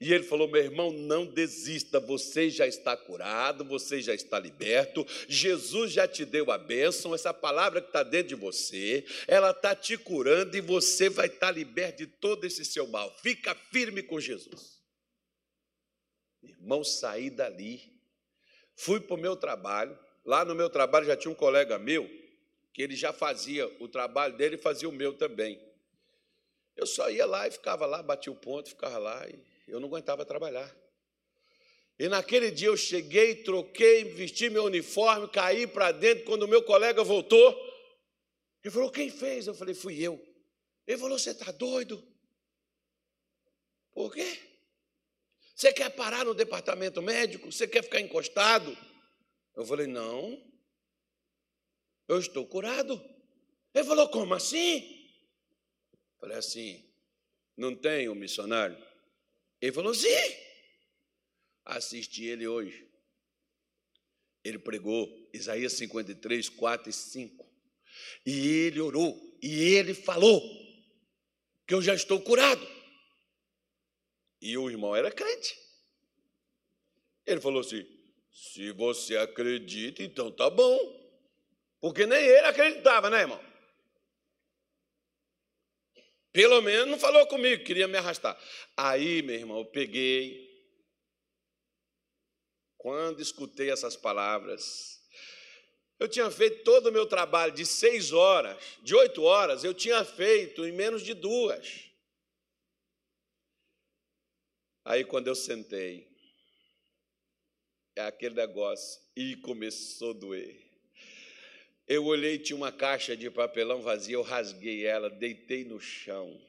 [0.00, 5.06] E ele falou: meu irmão, não desista, você já está curado, você já está liberto,
[5.28, 9.74] Jesus já te deu a bênção, essa palavra que está dentro de você, ela está
[9.74, 13.16] te curando e você vai estar liberto de todo esse seu mal.
[13.22, 14.83] Fica firme com Jesus.
[16.48, 17.92] Irmão, saí dali,
[18.74, 19.98] fui para o meu trabalho.
[20.24, 22.08] Lá no meu trabalho já tinha um colega meu
[22.72, 25.60] que ele já fazia o trabalho dele e fazia o meu também.
[26.76, 29.38] Eu só ia lá e ficava lá, batia o ponto, ficava lá e
[29.68, 30.74] eu não aguentava trabalhar.
[31.96, 36.24] E naquele dia eu cheguei, troquei, vesti meu uniforme, caí para dentro.
[36.24, 37.52] Quando o meu colega voltou,
[38.64, 39.46] ele falou: Quem fez?
[39.46, 40.20] Eu falei: Fui eu.
[40.84, 42.02] Ele falou: Você está doido?
[43.92, 44.40] Por quê?
[45.54, 47.50] Você quer parar no departamento médico?
[47.50, 48.76] Você quer ficar encostado?
[49.56, 50.42] Eu falei: Não,
[52.08, 53.00] eu estou curado.
[53.72, 55.08] Ele falou: Como assim?
[55.92, 56.84] Eu falei assim:
[57.56, 58.76] Não tem um missionário?
[59.60, 60.08] Ele falou: Sim.
[61.64, 62.90] Assisti ele hoje.
[64.42, 67.54] Ele pregou Isaías 53, 4 e 5.
[68.26, 70.42] E ele orou, e ele falou
[71.66, 72.73] que eu já estou curado.
[74.44, 75.58] E o irmão era crente.
[77.24, 77.82] Ele falou assim:
[78.30, 80.78] se você acredita, então tá bom.
[81.80, 83.42] Porque nem ele acreditava, né, irmão?
[86.30, 88.38] Pelo menos não falou comigo, queria me arrastar.
[88.76, 90.44] Aí, meu irmão, eu peguei.
[92.76, 95.00] Quando escutei essas palavras,
[95.98, 100.04] eu tinha feito todo o meu trabalho de seis horas, de oito horas, eu tinha
[100.04, 101.93] feito em menos de duas.
[104.84, 106.06] Aí, quando eu sentei,
[107.96, 110.64] é aquele negócio, e começou a doer.
[111.86, 116.40] Eu olhei, tinha uma caixa de papelão vazia, eu rasguei ela, deitei no chão.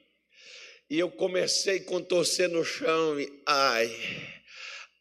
[0.89, 3.89] E eu comecei a contorcer no chão e ai,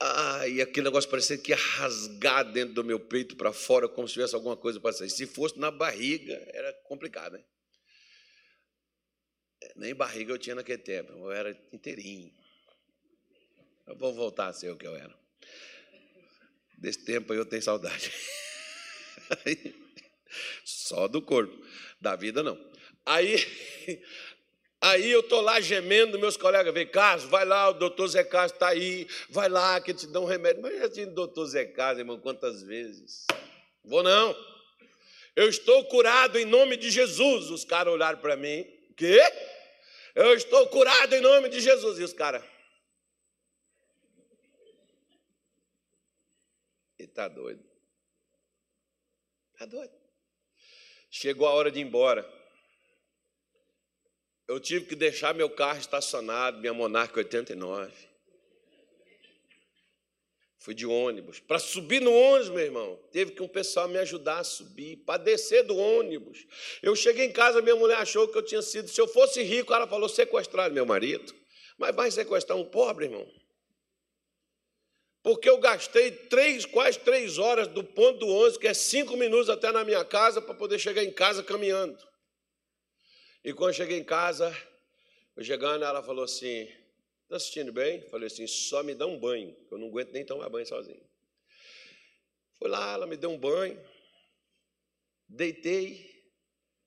[0.01, 4.15] ai, aquele negócio parecia que ia rasgar dentro do meu peito para fora, como se
[4.15, 5.11] tivesse alguma coisa para sair.
[5.11, 7.45] Se fosse na barriga, era complicado, né?
[9.77, 12.33] Nem barriga eu tinha naquele tempo, eu era inteirinho.
[13.87, 15.15] Eu vou voltar a ser o que eu era.
[16.79, 18.13] Desse tempo eu tenho saudade.
[20.65, 21.55] Só do corpo,
[22.01, 22.59] da vida não.
[23.07, 23.37] Aí,
[24.81, 28.53] aí eu estou lá gemendo, meus colegas vem, Carlos, vai lá, o doutor Zé Carlos
[28.53, 30.63] está aí, vai lá que te dá um remédio.
[30.63, 33.27] Mas já tinha doutor Zé Carlos, irmão, quantas vezes?
[33.85, 34.35] Vou não.
[35.37, 37.51] Eu estou curado em nome de Jesus.
[37.51, 38.65] Os caras olharam para mim,
[38.97, 39.21] quê?
[40.15, 41.99] Eu estou curado em nome de Jesus.
[41.99, 42.43] E os caras.
[47.15, 47.65] Está doido.
[49.53, 49.95] Está doido.
[51.09, 52.29] Chegou a hora de ir embora.
[54.49, 57.93] Eu tive que deixar meu carro estacionado, minha Monarca 89.
[60.59, 61.39] Fui de ônibus.
[61.39, 65.23] Para subir no ônibus, meu irmão, teve que um pessoal me ajudar a subir, para
[65.23, 66.45] descer do ônibus.
[66.83, 68.89] Eu cheguei em casa, minha mulher achou que eu tinha sido.
[68.89, 71.33] Se eu fosse rico, ela falou: sequestrar meu marido.
[71.79, 73.44] Mas vai sequestrar um pobre, irmão?
[75.25, 79.49] Porque eu gastei três, quase três horas do ponto do 11, que é cinco minutos
[79.49, 81.99] até na minha casa, para poder chegar em casa caminhando.
[83.43, 84.55] E quando eu cheguei em casa,
[85.35, 86.71] eu chegando, ela falou assim:
[87.23, 88.03] Está assistindo bem?
[88.11, 91.03] Falei assim: só me dá um banho, eu não aguento nem tomar banho sozinho.
[92.59, 93.83] Fui lá, ela me deu um banho,
[95.27, 96.13] deitei.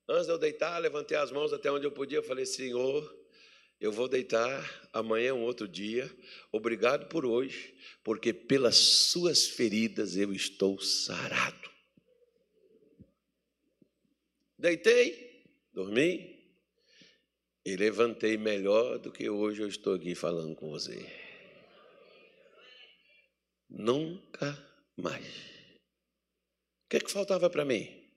[0.08, 2.22] Antes de eu deitar, levantei as mãos até onde eu podia.
[2.22, 3.17] Falei: Senhor,
[3.80, 6.10] eu vou deitar, amanhã é um outro dia.
[6.52, 11.70] Obrigado por hoje, porque pelas suas feridas eu estou sarado.
[14.58, 16.36] Deitei, dormi
[17.64, 21.06] e levantei melhor do que hoje eu estou aqui falando com você.
[23.70, 24.58] Nunca
[24.96, 25.28] mais.
[26.86, 28.10] O que, é que faltava para mim?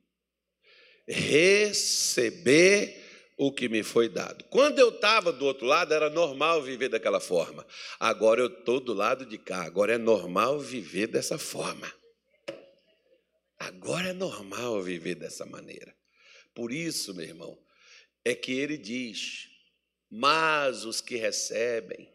[1.06, 2.99] Receber
[3.42, 4.44] o que me foi dado.
[4.50, 7.66] Quando eu estava do outro lado, era normal viver daquela forma.
[7.98, 9.62] Agora eu estou do lado de cá.
[9.62, 11.90] Agora é normal viver dessa forma.
[13.58, 15.96] Agora é normal viver dessa maneira.
[16.54, 17.58] Por isso, meu irmão,
[18.26, 19.48] é que ele diz:
[20.10, 22.12] Mas os que recebem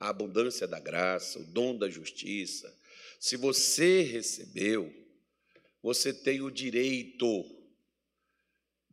[0.00, 2.74] a abundância da graça, o dom da justiça,
[3.20, 4.90] se você recebeu,
[5.82, 7.44] você tem o direito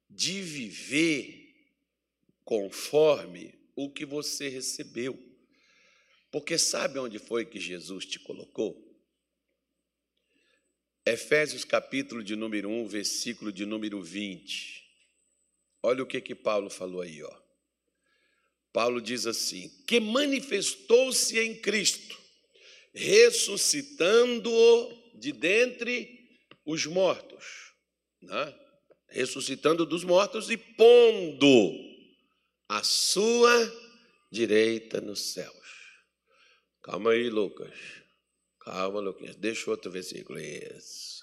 [0.09, 1.40] de viver
[2.43, 5.17] conforme o que você recebeu.
[6.31, 8.89] Porque sabe onde foi que Jesus te colocou?
[11.05, 14.81] Efésios capítulo de número 1, versículo de número 20.
[15.83, 17.41] Olha o que que Paulo falou aí, ó.
[18.71, 22.17] Paulo diz assim: que manifestou-se em Cristo,
[22.93, 27.73] ressuscitando-o de dentre os mortos,
[28.21, 28.57] né?
[29.09, 31.90] ressuscitando dos mortos e pondo
[32.71, 33.69] a sua
[34.31, 35.51] direita nos céus.
[36.81, 37.73] Calma aí, Lucas.
[38.61, 39.35] Calma, Lucas.
[39.35, 40.39] Deixa outro versículo.
[40.39, 41.21] Isso.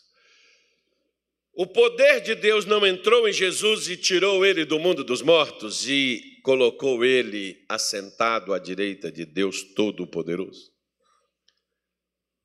[1.55, 5.89] O poder de Deus não entrou em Jesus e tirou ele do mundo dos mortos
[5.89, 10.71] e colocou ele assentado à direita de Deus Todo-Poderoso?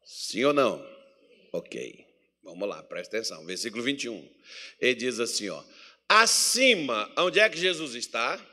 [0.05, 0.81] Sim ou não?
[1.51, 2.05] Ok.
[2.41, 3.45] Vamos lá, presta atenção.
[3.45, 4.33] Versículo 21.
[4.79, 5.61] Ele diz assim: ó,
[6.07, 8.52] acima, onde é que Jesus está?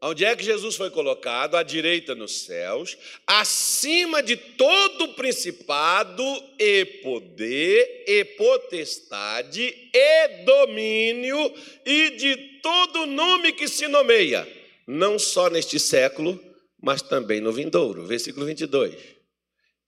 [0.00, 1.56] Onde é que Jesus foi colocado?
[1.56, 2.96] À direita nos céus,
[3.26, 6.22] acima de todo principado
[6.56, 11.52] e poder e potestade e domínio
[11.84, 14.46] e de todo nome que se nomeia,
[14.86, 16.40] não só neste século,
[16.80, 18.06] mas também no vindouro.
[18.06, 18.94] Versículo 22.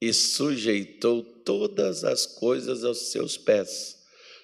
[0.03, 3.97] E sujeitou todas as coisas aos seus pés,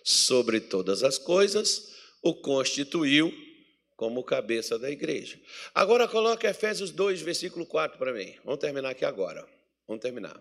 [0.04, 3.32] sobre todas as coisas o constituiu
[3.96, 5.40] como cabeça da igreja.
[5.74, 8.34] Agora coloca Efésios 2, versículo 4 para mim.
[8.44, 9.46] Vamos terminar aqui agora.
[9.88, 10.40] Vamos terminar.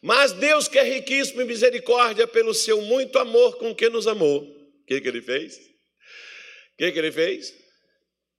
[0.00, 4.42] Mas Deus, que é riquíssimo em misericórdia, pelo seu muito amor com que nos amou.
[4.42, 5.56] O que, que ele fez?
[5.56, 7.52] O que, que ele fez?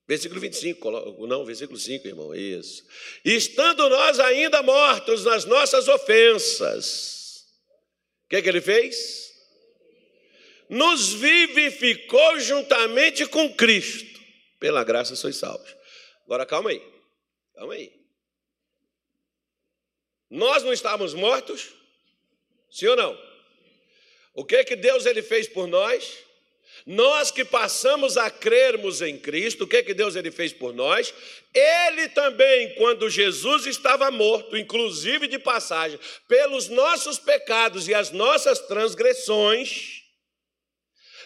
[0.08, 2.86] Versículo 25, não, versículo 5, irmão, isso.
[3.26, 7.44] Estando nós ainda mortos nas nossas ofensas,
[8.26, 9.28] o que, que ele fez?
[10.70, 14.17] Nos vivificou juntamente com Cristo
[14.60, 15.76] pela graça sois salvos.
[16.26, 16.82] Agora calma aí.
[17.56, 17.92] Calma aí.
[20.30, 21.74] Nós não estávamos mortos?
[22.70, 23.28] Sim ou não?
[24.34, 26.28] O que que Deus ele fez por nós?
[26.86, 31.14] Nós que passamos a crermos em Cristo, o que que Deus ele fez por nós?
[31.54, 38.60] Ele também, quando Jesus estava morto, inclusive de passagem, pelos nossos pecados e as nossas
[38.60, 39.97] transgressões,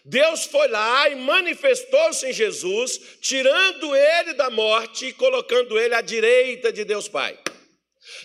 [0.03, 6.01] Deus foi lá e manifestou-se em Jesus, tirando ele da morte e colocando ele à
[6.01, 7.37] direita de Deus Pai.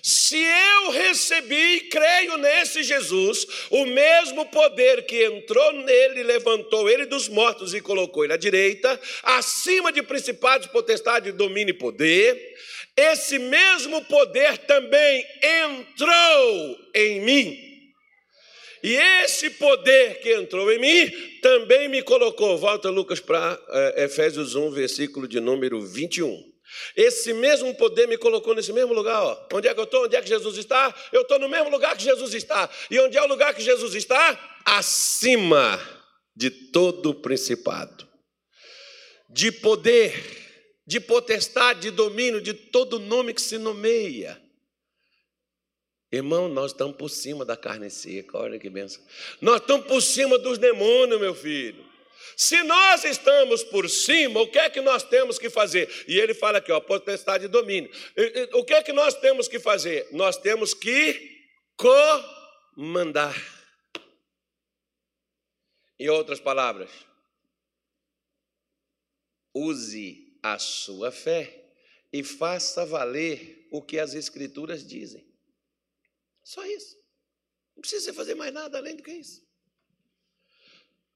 [0.02, 7.04] Se eu recebi e creio nesse Jesus, o mesmo poder que entrou nele, levantou ele
[7.04, 12.56] dos mortos e colocou ele à direita, acima de principados, potestade, domínio e poder,
[12.96, 17.65] esse mesmo poder também entrou em mim.
[18.86, 21.10] E esse poder que entrou em mim
[21.42, 22.56] também me colocou.
[22.56, 26.40] Volta, Lucas, para é, Efésios 1, versículo de número 21.
[26.94, 29.20] Esse mesmo poder me colocou nesse mesmo lugar.
[29.24, 29.48] Ó.
[29.54, 30.04] Onde é que eu estou?
[30.04, 30.94] Onde é que Jesus está?
[31.12, 32.70] Eu estou no mesmo lugar que Jesus está.
[32.88, 34.60] E onde é o lugar que Jesus está?
[34.64, 35.80] Acima
[36.36, 38.08] de todo principado,
[39.28, 40.14] de poder,
[40.86, 44.40] de potestade, de domínio, de todo nome que se nomeia.
[46.16, 49.02] Irmão, nós estamos por cima da carne seca, olha que benção.
[49.40, 51.84] Nós estamos por cima dos demônios, meu filho.
[52.36, 55.88] Se nós estamos por cima, o que é que nós temos que fazer?
[56.08, 57.90] E ele fala aqui, ó, potestade de domínio.
[58.52, 60.08] O que é que nós temos que fazer?
[60.12, 63.34] Nós temos que comandar.
[65.98, 66.90] Em outras palavras,
[69.54, 71.70] use a sua fé
[72.12, 75.25] e faça valer o que as Escrituras dizem.
[76.46, 76.96] Só isso.
[77.74, 79.44] Não precisa fazer mais nada além do que isso.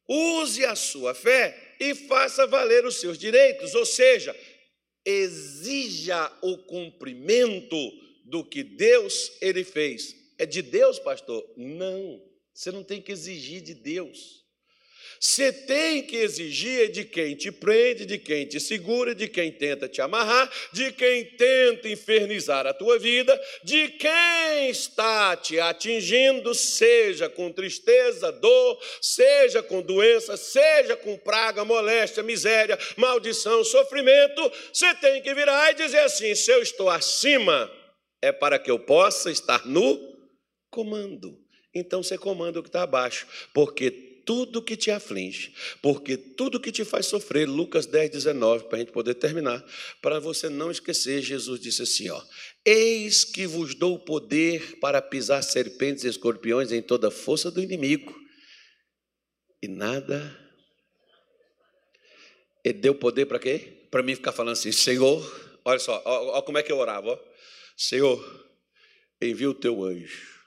[0.08, 4.36] Use a sua fé e faça valer os seus direitos, ou seja,
[5.04, 7.76] exija o cumprimento
[8.24, 10.16] do que Deus ele fez.
[10.36, 11.48] É de Deus, pastor?
[11.56, 12.20] Não.
[12.52, 14.44] Você não tem que exigir de Deus.
[15.22, 19.86] Você tem que exigir de quem te prende, de quem te segura, de quem tenta
[19.86, 27.28] te amarrar, de quem tenta infernizar a tua vida, de quem está te atingindo, seja
[27.28, 34.50] com tristeza, dor, seja com doença, seja com praga, moléstia, miséria, maldição, sofrimento.
[34.72, 37.70] Você tem que virar e dizer assim: se eu estou acima,
[38.22, 40.00] é para que eu possa estar no
[40.70, 41.38] comando.
[41.74, 45.52] Então você comanda o que está abaixo, porque tudo que te aflige,
[45.82, 49.64] porque tudo que te faz sofrer, Lucas 10, 19, para a gente poder terminar,
[50.00, 52.22] para você não esquecer, Jesus disse assim: ó,
[52.64, 57.62] Eis que vos dou poder para pisar serpentes e escorpiões em toda a força do
[57.62, 58.14] inimigo,
[59.62, 60.38] e nada.
[62.62, 63.86] Ele deu poder para quê?
[63.90, 67.18] Para mim ficar falando assim, Senhor, olha só, olha como é que eu orava, ó.
[67.76, 68.48] Senhor,
[69.20, 70.39] envia o teu anjo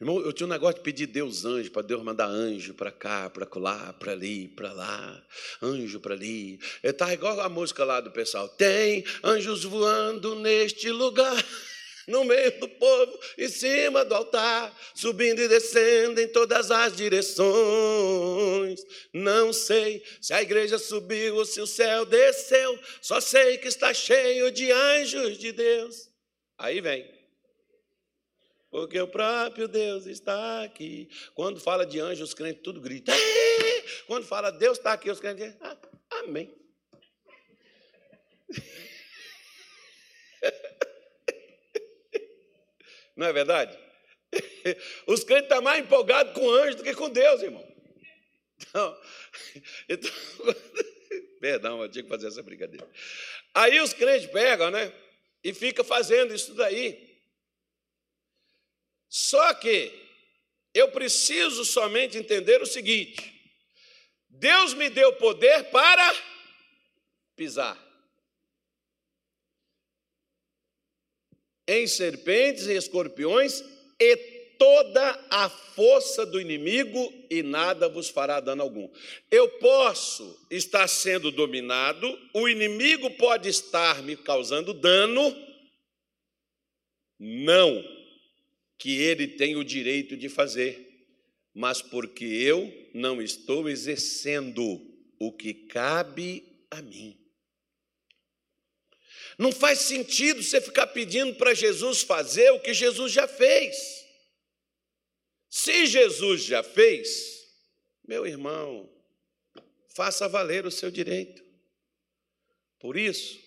[0.00, 3.30] Irmão, eu tinha um negócio de pedir Deus anjo, para Deus mandar anjo para cá,
[3.30, 5.24] para lá, para ali, para lá,
[5.62, 6.58] anjo para ali.
[6.82, 8.48] Está igual a música lá do pessoal.
[8.48, 11.32] Tem anjos voando neste lugar,
[12.08, 17.44] no meio do povo, em cima do altar, subindo e descendo em todas as direções.
[19.12, 23.94] Não sei se a igreja subiu ou se o céu desceu, só sei que está
[23.94, 26.10] cheio de anjos de Deus.
[26.58, 27.13] Aí vem
[28.74, 31.08] porque o próprio Deus está aqui.
[31.32, 33.14] Quando fala de anjos, os crentes tudo gritam.
[34.08, 35.78] Quando fala Deus está aqui, os crentes dizem, ah,
[36.24, 36.52] amém.
[43.14, 43.78] Não é verdade?
[45.06, 47.64] Os crentes estão mais empolgados com anjo do que com Deus, irmão.
[48.58, 49.00] Então,
[49.88, 50.10] então
[51.40, 52.90] perdão, eu tinha que fazer essa brincadeira.
[53.54, 54.92] Aí os crentes pegam, né?
[55.44, 57.13] E fica fazendo isso daí.
[59.16, 59.92] Só que
[60.74, 63.32] eu preciso somente entender o seguinte:
[64.28, 66.16] Deus me deu poder para
[67.36, 67.78] pisar
[71.68, 73.62] em serpentes e escorpiões
[74.00, 74.16] e
[74.58, 78.90] toda a força do inimigo e nada vos fará dano algum.
[79.30, 85.54] Eu posso estar sendo dominado, o inimigo pode estar me causando dano.
[87.16, 87.93] Não
[88.78, 91.08] que ele tem o direito de fazer,
[91.54, 94.62] mas porque eu não estou exercendo
[95.18, 97.18] o que cabe a mim.
[99.38, 104.04] Não faz sentido você ficar pedindo para Jesus fazer o que Jesus já fez.
[105.48, 107.48] Se Jesus já fez,
[108.06, 108.90] meu irmão,
[109.94, 111.44] faça valer o seu direito.
[112.78, 113.40] Por isso,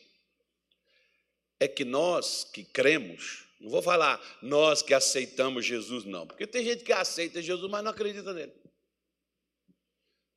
[1.60, 6.64] é que nós que cremos, não vou falar nós que aceitamos Jesus, não, porque tem
[6.64, 8.54] gente que aceita Jesus, mas não acredita nele.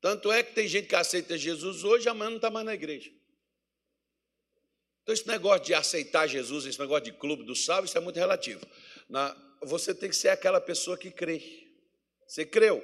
[0.01, 3.11] Tanto é que tem gente que aceita Jesus hoje, amanhã não está mais na igreja.
[5.03, 8.17] Então, esse negócio de aceitar Jesus, esse negócio de clube do salvo, isso é muito
[8.17, 8.65] relativo.
[9.09, 11.43] Na, você tem que ser aquela pessoa que crê.
[12.27, 12.83] Você creu?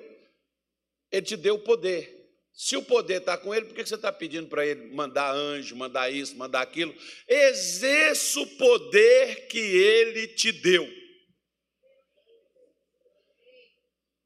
[1.10, 2.15] Ele te deu o poder.
[2.56, 5.76] Se o poder está com ele, por que você está pedindo para ele mandar anjo,
[5.76, 6.94] mandar isso, mandar aquilo?
[7.28, 10.90] Exerça o poder que ele te deu.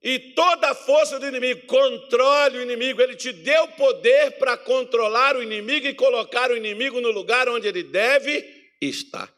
[0.01, 3.03] E toda a força do inimigo, controle o inimigo.
[3.03, 7.67] Ele te deu poder para controlar o inimigo e colocar o inimigo no lugar onde
[7.67, 8.49] ele deve
[8.81, 9.31] estar.